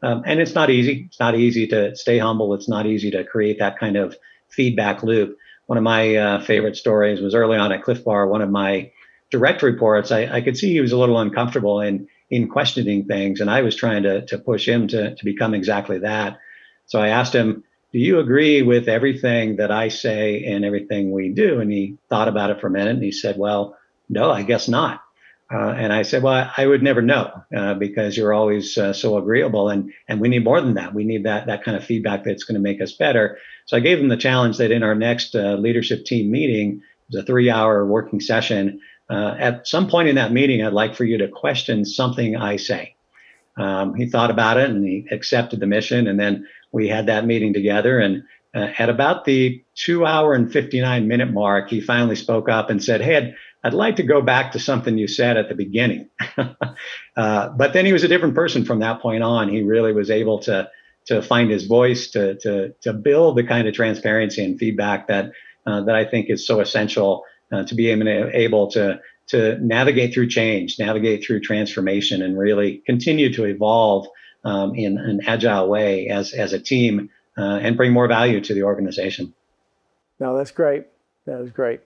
Um, 0.02 0.24
and 0.26 0.40
it's 0.40 0.54
not 0.56 0.70
easy. 0.70 1.04
It's 1.06 1.20
not 1.20 1.36
easy 1.36 1.68
to 1.68 1.94
stay 1.94 2.18
humble. 2.18 2.52
It's 2.52 2.68
not 2.68 2.84
easy 2.84 3.12
to 3.12 3.22
create 3.22 3.60
that 3.60 3.78
kind 3.78 3.96
of 3.96 4.16
feedback 4.48 5.04
loop. 5.04 5.38
One 5.66 5.78
of 5.78 5.84
my 5.84 6.16
uh, 6.16 6.40
favorite 6.42 6.76
stories 6.76 7.20
was 7.20 7.34
early 7.34 7.56
on 7.56 7.70
at 7.72 7.84
Clif 7.84 8.04
Bar. 8.04 8.26
One 8.26 8.42
of 8.42 8.50
my 8.50 8.90
direct 9.34 9.62
reports, 9.62 10.12
I, 10.12 10.36
I, 10.36 10.40
could 10.42 10.56
see 10.56 10.72
he 10.72 10.80
was 10.80 10.92
a 10.92 10.96
little 10.96 11.18
uncomfortable 11.18 11.80
in 11.80 12.06
in 12.30 12.48
questioning 12.48 13.04
things, 13.06 13.40
and 13.40 13.50
I 13.50 13.62
was 13.62 13.74
trying 13.74 14.04
to 14.04 14.24
to 14.26 14.38
push 14.38 14.68
him 14.68 14.86
to 14.88 15.16
to 15.16 15.24
become 15.24 15.54
exactly 15.54 15.98
that. 15.98 16.38
So 16.86 17.00
I 17.00 17.08
asked 17.08 17.34
him, 17.34 17.64
"Do 17.92 17.98
you 17.98 18.20
agree 18.20 18.62
with 18.62 18.88
everything 18.88 19.56
that 19.56 19.72
I 19.72 19.88
say 19.88 20.44
and 20.44 20.64
everything 20.64 21.10
we 21.10 21.30
do?" 21.30 21.58
And 21.58 21.72
he 21.72 21.96
thought 22.08 22.28
about 22.28 22.50
it 22.50 22.60
for 22.60 22.68
a 22.68 22.70
minute, 22.70 22.94
and 22.94 23.02
he 23.02 23.10
said, 23.10 23.36
"Well, 23.36 23.76
no, 24.08 24.30
I 24.30 24.42
guess 24.42 24.68
not." 24.68 25.00
Uh, 25.52 25.74
and 25.82 25.92
I 25.92 26.02
said, 26.02 26.22
"Well, 26.22 26.48
I 26.56 26.64
would 26.64 26.82
never 26.84 27.02
know 27.02 27.32
uh, 27.56 27.74
because 27.74 28.16
you're 28.16 28.32
always 28.32 28.78
uh, 28.78 28.92
so 28.92 29.18
agreeable, 29.18 29.68
and 29.68 29.92
and 30.06 30.20
we 30.20 30.28
need 30.28 30.44
more 30.44 30.60
than 30.60 30.74
that. 30.74 30.94
We 30.94 31.02
need 31.02 31.24
that 31.24 31.48
that 31.48 31.64
kind 31.64 31.76
of 31.76 31.84
feedback 31.84 32.22
that's 32.22 32.44
going 32.44 32.54
to 32.54 32.68
make 32.68 32.80
us 32.80 32.92
better." 32.92 33.38
So 33.66 33.76
I 33.76 33.80
gave 33.80 33.98
him 33.98 34.08
the 34.08 34.16
challenge 34.28 34.58
that 34.58 34.70
in 34.70 34.84
our 34.84 34.94
next 34.94 35.34
uh, 35.34 35.54
leadership 35.54 36.04
team 36.04 36.30
meeting, 36.30 36.82
it 37.08 37.16
was 37.16 37.22
a 37.22 37.26
three-hour 37.26 37.84
working 37.84 38.20
session 38.20 38.80
uh, 39.14 39.36
at 39.38 39.66
some 39.68 39.88
point 39.88 40.08
in 40.08 40.16
that 40.16 40.32
meeting, 40.32 40.64
I'd 40.64 40.72
like 40.72 40.96
for 40.96 41.04
you 41.04 41.18
to 41.18 41.28
question 41.28 41.84
something 41.84 42.36
I 42.36 42.56
say. 42.56 42.96
Um, 43.56 43.94
he 43.94 44.06
thought 44.06 44.32
about 44.32 44.56
it 44.56 44.68
and 44.68 44.84
he 44.84 45.06
accepted 45.12 45.60
the 45.60 45.68
mission. 45.68 46.08
And 46.08 46.18
then 46.18 46.48
we 46.72 46.88
had 46.88 47.06
that 47.06 47.24
meeting 47.24 47.52
together. 47.52 48.00
And 48.00 48.24
uh, 48.56 48.72
at 48.76 48.88
about 48.88 49.24
the 49.24 49.62
two 49.76 50.04
hour 50.04 50.34
and 50.34 50.52
59 50.52 51.06
minute 51.06 51.32
mark, 51.32 51.70
he 51.70 51.80
finally 51.80 52.16
spoke 52.16 52.48
up 52.48 52.70
and 52.70 52.82
said, 52.82 53.00
Hey, 53.00 53.16
I'd, 53.16 53.34
I'd 53.62 53.74
like 53.74 53.94
to 53.96 54.02
go 54.02 54.20
back 54.20 54.50
to 54.52 54.58
something 54.58 54.98
you 54.98 55.06
said 55.06 55.36
at 55.36 55.48
the 55.48 55.54
beginning. 55.54 56.08
uh, 57.16 57.48
but 57.50 57.72
then 57.72 57.86
he 57.86 57.92
was 57.92 58.02
a 58.02 58.08
different 58.08 58.34
person 58.34 58.64
from 58.64 58.80
that 58.80 59.00
point 59.00 59.22
on. 59.22 59.48
He 59.48 59.62
really 59.62 59.92
was 59.92 60.10
able 60.10 60.40
to, 60.40 60.68
to 61.06 61.22
find 61.22 61.52
his 61.52 61.66
voice, 61.66 62.08
to, 62.08 62.34
to, 62.38 62.74
to 62.80 62.92
build 62.92 63.36
the 63.36 63.44
kind 63.44 63.68
of 63.68 63.74
transparency 63.74 64.44
and 64.44 64.58
feedback 64.58 65.06
that, 65.06 65.30
uh, 65.66 65.82
that 65.82 65.94
I 65.94 66.04
think 66.04 66.30
is 66.30 66.44
so 66.44 66.58
essential 66.58 67.22
uh, 67.54 67.64
to 67.64 67.74
be 67.74 67.88
able 67.88 68.70
to 68.72 69.00
to 69.26 69.58
navigate 69.58 70.12
through 70.12 70.28
change, 70.28 70.78
navigate 70.78 71.24
through 71.24 71.40
transformation, 71.40 72.20
and 72.22 72.38
really 72.38 72.82
continue 72.84 73.32
to 73.32 73.44
evolve 73.44 74.06
um, 74.44 74.74
in 74.74 74.98
an 74.98 75.20
agile 75.26 75.68
way 75.68 76.08
as 76.08 76.32
as 76.32 76.52
a 76.52 76.58
team 76.58 77.10
uh, 77.38 77.58
and 77.62 77.76
bring 77.76 77.92
more 77.92 78.08
value 78.08 78.40
to 78.40 78.54
the 78.54 78.62
organization. 78.62 79.32
No, 80.20 80.36
that's 80.36 80.50
great. 80.50 80.86
That 81.26 81.40
is 81.40 81.50
great. 81.50 81.80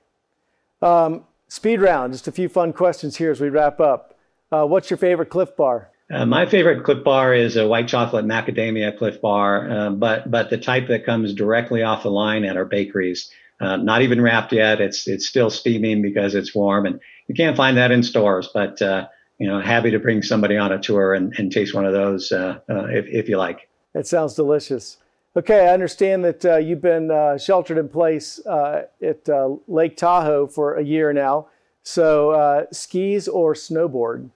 Um, 0.83 1.25
speed 1.49 1.81
round, 1.81 2.13
just 2.13 2.29
a 2.29 2.33
few 2.33 2.49
fun 2.49 2.73
questions 2.73 3.17
here 3.17 3.31
as 3.31 3.41
we 3.41 3.49
wrap 3.49 3.81
up. 3.81 4.15
Uh, 4.51 4.65
what's 4.65 4.91
your 4.91 4.97
favorite 4.97 5.31
Clif 5.31 5.57
Bar? 5.57 5.91
Uh, 6.11 6.25
my 6.25 6.47
favorite 6.47 6.85
Clif 6.85 7.05
Bar 7.05 7.35
is 7.35 7.57
a 7.57 7.69
white 7.69 7.89
chocolate 7.89 8.25
macadamia 8.25 8.97
Clif 8.97 9.21
Bar, 9.21 9.71
uh, 9.71 9.91
but 9.91 10.31
but 10.31 10.51
the 10.51 10.59
type 10.59 10.89
that 10.89 11.05
comes 11.05 11.35
directly 11.35 11.83
off 11.83 12.03
the 12.03 12.11
line 12.11 12.45
at 12.45 12.57
our 12.57 12.65
bakeries. 12.65 13.31
Uh, 13.61 13.77
not 13.77 14.03
even 14.03 14.21
wrapped 14.21 14.53
yet. 14.53 14.81
It's 14.81 15.09
it's 15.09 15.27
still 15.27 15.51
steaming 15.51 16.01
because 16.01 16.35
it's 16.35 16.55
warm, 16.55 16.87
and 16.87 17.01
you 17.27 17.35
can't 17.35 17.57
find 17.57 17.77
that 17.77 17.91
in 17.91 18.03
stores. 18.03 18.49
But 18.53 18.81
uh, 18.81 19.09
you 19.39 19.49
know, 19.49 19.61
happy 19.61 19.91
to 19.91 19.99
bring 19.99 20.23
somebody 20.23 20.57
on 20.57 20.73
a 20.73 20.79
tour 20.79 21.15
and, 21.15 21.35
and 21.39 21.51
taste 21.51 21.75
one 21.75 21.85
of 21.85 21.93
those 21.93 22.31
uh, 22.31 22.61
uh 22.69 22.87
if 22.87 23.07
if 23.07 23.29
you 23.29 23.37
like. 23.37 23.69
It 23.95 24.07
sounds 24.07 24.35
delicious. 24.35 24.99
Okay, 25.37 25.69
I 25.69 25.75
understand 25.75 26.25
that 26.25 26.45
uh, 26.45 26.57
you've 26.57 26.81
been 26.81 27.11
uh, 27.11 27.39
sheltered 27.39 27.79
in 27.79 27.89
place 27.89 28.41
at 28.47 29.29
Lake 29.69 29.97
Tahoe 29.97 30.47
for 30.47 30.75
a 30.75 30.83
year 30.83 31.13
now. 31.13 31.47
So, 31.83 32.67
skis 32.73 33.29
or 33.29 33.55
snowboard? 33.55 34.31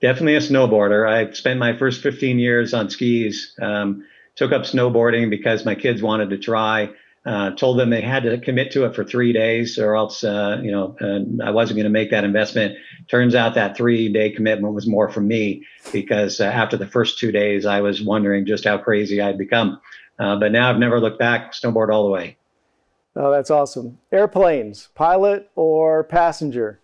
Definitely 0.00 0.36
a 0.36 0.40
snowboarder. 0.40 1.06
I 1.06 1.32
spent 1.32 1.58
my 1.58 1.76
first 1.76 2.02
15 2.02 2.38
years 2.38 2.72
on 2.72 2.88
skis. 2.88 3.54
Um, 3.60 4.04
took 4.36 4.52
up 4.52 4.62
snowboarding 4.62 5.28
because 5.28 5.66
my 5.66 5.74
kids 5.74 6.00
wanted 6.00 6.30
to 6.30 6.38
try 6.38 6.88
uh, 7.26 7.50
told 7.50 7.78
them 7.78 7.90
they 7.90 8.00
had 8.00 8.22
to 8.22 8.38
commit 8.38 8.72
to 8.72 8.86
it 8.86 8.94
for 8.94 9.04
three 9.04 9.32
days 9.32 9.78
or 9.78 9.94
else, 9.94 10.24
uh, 10.24 10.58
you 10.62 10.70
know, 10.70 10.96
uh, 11.00 11.44
I 11.44 11.50
wasn't 11.50 11.76
going 11.76 11.84
to 11.84 11.90
make 11.90 12.10
that 12.10 12.24
investment. 12.24 12.76
Turns 13.08 13.34
out 13.34 13.54
that 13.54 13.76
three 13.76 14.10
day 14.10 14.30
commitment 14.30 14.72
was 14.72 14.86
more 14.86 15.10
for 15.10 15.20
me 15.20 15.66
because 15.92 16.40
uh, 16.40 16.44
after 16.44 16.78
the 16.78 16.86
first 16.86 17.18
two 17.18 17.30
days, 17.30 17.66
I 17.66 17.82
was 17.82 18.02
wondering 18.02 18.46
just 18.46 18.64
how 18.64 18.78
crazy 18.78 19.20
I'd 19.20 19.36
become. 19.36 19.80
Uh, 20.18 20.36
but 20.36 20.52
now 20.52 20.70
I've 20.70 20.78
never 20.78 21.00
looked 21.00 21.18
back, 21.18 21.52
snowboard 21.52 21.92
all 21.92 22.04
the 22.04 22.10
way. 22.10 22.36
Oh, 23.16 23.30
that's 23.30 23.50
awesome. 23.50 23.98
Airplanes, 24.12 24.88
pilot 24.94 25.50
or 25.56 26.04
passenger? 26.04 26.80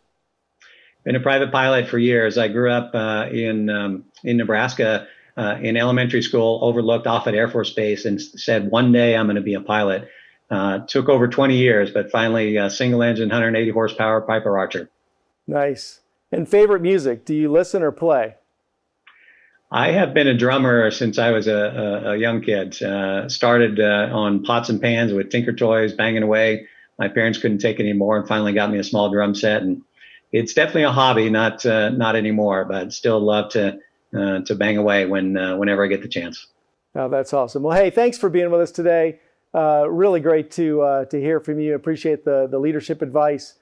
Been 1.05 1.17
a 1.17 1.21
private 1.21 1.53
pilot 1.53 1.89
for 1.89 1.99
years. 1.99 2.37
I 2.37 2.49
grew 2.49 2.71
up 2.71 2.95
uh, 2.95 3.29
in 3.31 3.71
um, 3.71 4.05
in 4.25 4.37
Nebraska. 4.37 5.07
in 5.37 5.77
elementary 5.77 6.23
school, 6.23 6.59
overlooked 6.63 7.07
Offutt 7.07 7.35
Air 7.35 7.49
Force 7.49 7.71
Base, 7.71 8.05
and 8.05 8.21
said, 8.21 8.71
"One 8.71 8.91
day 8.91 9.17
I'm 9.17 9.27
going 9.27 9.37
to 9.37 9.43
be 9.43 9.55
a 9.55 9.61
pilot." 9.61 10.09
Uh, 10.49 10.79
took 10.87 11.09
over 11.09 11.27
20 11.27 11.57
years, 11.57 11.91
but 11.91 12.11
finally, 12.11 12.57
uh, 12.57 12.69
single 12.69 13.03
engine, 13.03 13.29
180 13.29 13.71
horsepower 13.71 14.21
Piper 14.21 14.57
Archer. 14.57 14.89
Nice. 15.47 16.01
And 16.31 16.49
favorite 16.49 16.83
music? 16.83 17.25
Do 17.25 17.35
you 17.35 17.51
listen 17.51 17.83
or 17.83 17.91
play? 17.91 18.37
I 19.71 19.91
have 19.91 20.15
been 20.15 20.29
a 20.29 20.37
drummer 20.37 20.91
since 20.93 21.19
I 21.19 21.33
was 21.33 21.49
a, 21.49 21.53
a, 21.53 22.11
a 22.13 22.17
young 22.17 22.41
kid. 22.43 22.81
Uh, 22.81 23.29
started 23.29 23.81
uh, 23.81 24.09
on 24.13 24.45
pots 24.45 24.69
and 24.69 24.81
pans 24.81 25.13
with 25.13 25.31
Tinker 25.31 25.53
Toys, 25.53 25.93
banging 25.93 26.23
away. 26.23 26.69
My 26.99 27.09
parents 27.09 27.39
couldn't 27.39 27.59
take 27.59 27.81
any 27.81 27.93
more, 27.93 28.17
and 28.17 28.29
finally 28.29 28.53
got 28.53 28.71
me 28.71 28.79
a 28.79 28.85
small 28.85 29.11
drum 29.11 29.35
set. 29.35 29.63
And 29.63 29.83
it's 30.31 30.55
definitely 30.55 30.85
a 30.85 30.93
hobby, 30.93 31.29
not 31.29 31.67
uh, 31.67 31.91
not 31.91 32.15
anymore, 32.15 32.65
but 32.65 32.93
still 32.93 33.19
love 33.19 33.51
to 33.53 33.79
uh, 34.17 34.41
to 34.43 34.55
bang 34.55 34.79
away 34.79 35.05
when 35.07 35.35
whenever 35.59 35.85
I 35.85 35.89
get 35.89 36.03
the 36.03 36.09
chance. 36.09 36.47
Oh, 36.95 37.09
that's 37.09 37.35
awesome. 37.35 37.63
Well, 37.63 37.77
hey, 37.77 37.91
thanks 37.91 38.17
for 38.17 38.31
being 38.31 38.51
with 38.51 38.61
us 38.61 38.71
today. 38.71 39.19
Uh, 39.57 39.89
really 39.89 40.21
great 40.21 40.51
to 40.51 40.83
uh, 40.83 41.05
to 41.07 41.19
hear 41.19 41.41
from 41.41 41.59
you. 41.59 41.75
Appreciate 41.75 42.27
the 42.27 42.47
the 42.47 42.59
leadership 42.59 43.01
advice, 43.01 43.55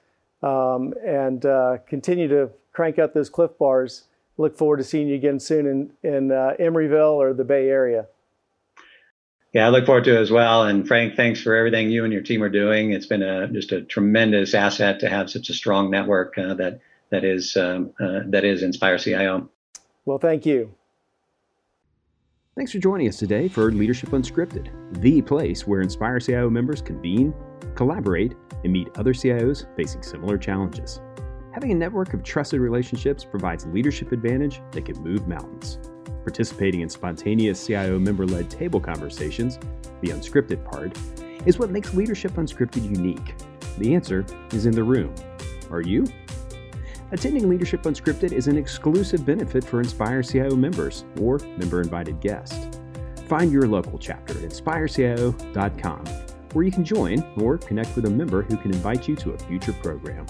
um, 0.42 0.92
and 1.06 1.46
uh, 1.46 1.78
continue 1.86 2.26
to 2.26 2.50
crank 2.72 2.98
out 2.98 3.14
those 3.14 3.30
Clif 3.30 3.56
Bars. 3.58 4.02
Look 4.36 4.58
forward 4.58 4.78
to 4.78 4.84
seeing 4.84 5.06
you 5.06 5.14
again 5.14 5.38
soon 5.38 5.66
in 5.66 5.92
in 6.02 6.32
uh, 6.32 6.54
Emeryville 6.58 7.12
or 7.12 7.32
the 7.32 7.44
Bay 7.44 7.68
Area. 7.68 8.06
Yeah, 9.52 9.66
I 9.66 9.68
look 9.68 9.86
forward 9.86 10.02
to 10.04 10.16
it 10.16 10.20
as 10.20 10.32
well. 10.32 10.64
And 10.64 10.84
Frank, 10.84 11.14
thanks 11.14 11.40
for 11.40 11.54
everything 11.54 11.88
you 11.90 12.02
and 12.02 12.12
your 12.12 12.22
team 12.22 12.42
are 12.42 12.48
doing. 12.48 12.90
It's 12.90 13.06
been 13.06 13.22
a 13.22 13.46
just 13.46 13.70
a 13.70 13.82
tremendous 13.82 14.52
asset 14.52 14.98
to 14.98 15.08
have 15.08 15.30
such 15.30 15.48
a 15.48 15.54
strong 15.54 15.90
network 15.92 16.36
uh, 16.36 16.54
that 16.54 16.80
that 17.10 17.22
is 17.22 17.56
um, 17.56 17.92
that 18.00 18.42
is 18.42 18.64
Inspire 18.64 18.98
CIO. 18.98 19.48
Well, 20.04 20.18
thank 20.18 20.44
you. 20.44 20.74
Thanks 22.56 22.70
for 22.70 22.78
joining 22.78 23.08
us 23.08 23.16
today 23.16 23.48
for 23.48 23.72
Leadership 23.72 24.10
Unscripted, 24.10 24.70
the 25.00 25.20
place 25.22 25.66
where 25.66 25.80
Inspire 25.80 26.20
CIO 26.20 26.48
members 26.48 26.80
convene, 26.80 27.34
collaborate, 27.74 28.36
and 28.62 28.72
meet 28.72 28.96
other 28.96 29.12
CIOs 29.12 29.66
facing 29.74 30.04
similar 30.04 30.38
challenges. 30.38 31.00
Having 31.52 31.72
a 31.72 31.74
network 31.74 32.14
of 32.14 32.22
trusted 32.22 32.60
relationships 32.60 33.24
provides 33.24 33.66
leadership 33.66 34.12
advantage 34.12 34.62
that 34.70 34.84
can 34.84 35.02
move 35.02 35.26
mountains. 35.26 35.80
Participating 36.22 36.82
in 36.82 36.88
spontaneous 36.88 37.66
CIO 37.66 37.98
member 37.98 38.24
led 38.24 38.48
table 38.48 38.78
conversations, 38.78 39.58
the 40.00 40.10
unscripted 40.10 40.64
part, 40.64 40.96
is 41.46 41.58
what 41.58 41.70
makes 41.70 41.92
Leadership 41.92 42.34
Unscripted 42.34 42.84
unique. 42.84 43.34
The 43.78 43.96
answer 43.96 44.24
is 44.52 44.66
in 44.66 44.76
the 44.76 44.84
room. 44.84 45.12
Are 45.72 45.82
you? 45.82 46.06
Attending 47.14 47.48
Leadership 47.48 47.84
Unscripted 47.84 48.32
is 48.32 48.48
an 48.48 48.58
exclusive 48.58 49.24
benefit 49.24 49.62
for 49.62 49.78
Inspire 49.78 50.20
CIO 50.20 50.56
members 50.56 51.04
or 51.20 51.38
member 51.56 51.80
invited 51.80 52.20
guests. 52.20 52.76
Find 53.28 53.52
your 53.52 53.68
local 53.68 54.00
chapter 54.00 54.36
at 54.36 54.40
inspirecio.com, 54.40 56.06
where 56.54 56.64
you 56.64 56.72
can 56.72 56.84
join 56.84 57.24
or 57.36 57.56
connect 57.56 57.94
with 57.94 58.06
a 58.06 58.10
member 58.10 58.42
who 58.42 58.56
can 58.56 58.74
invite 58.74 59.06
you 59.06 59.14
to 59.14 59.30
a 59.30 59.38
future 59.38 59.72
program. 59.74 60.26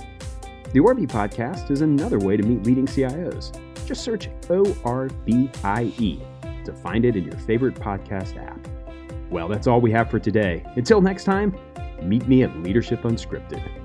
The 0.75 0.81
Orbie 0.81 1.07
podcast 1.07 1.70
is 1.70 1.81
another 1.81 2.18
way 2.18 2.37
to 2.37 2.42
meet 2.42 2.66
leading 2.66 2.85
CIOs. 2.85 3.59
Just 3.87 4.05
search 4.05 4.29
O 4.51 4.77
R 4.85 5.09
B 5.25 5.51
I 5.64 5.85
E 5.99 6.20
to 6.66 6.73
find 6.75 7.07
it 7.07 7.16
in 7.16 7.25
your 7.25 7.38
favorite 7.38 7.77
podcast 7.77 8.37
app. 8.37 8.61
Well, 9.31 9.49
that's 9.49 9.66
all 9.66 9.81
we 9.81 9.90
have 9.92 10.11
for 10.11 10.18
today. 10.18 10.62
Until 10.77 11.01
next 11.01 11.25
time, 11.25 11.57
meet 12.03 12.29
me 12.29 12.42
at 12.42 12.55
Leadership 12.59 13.01
Unscripted. 13.05 13.84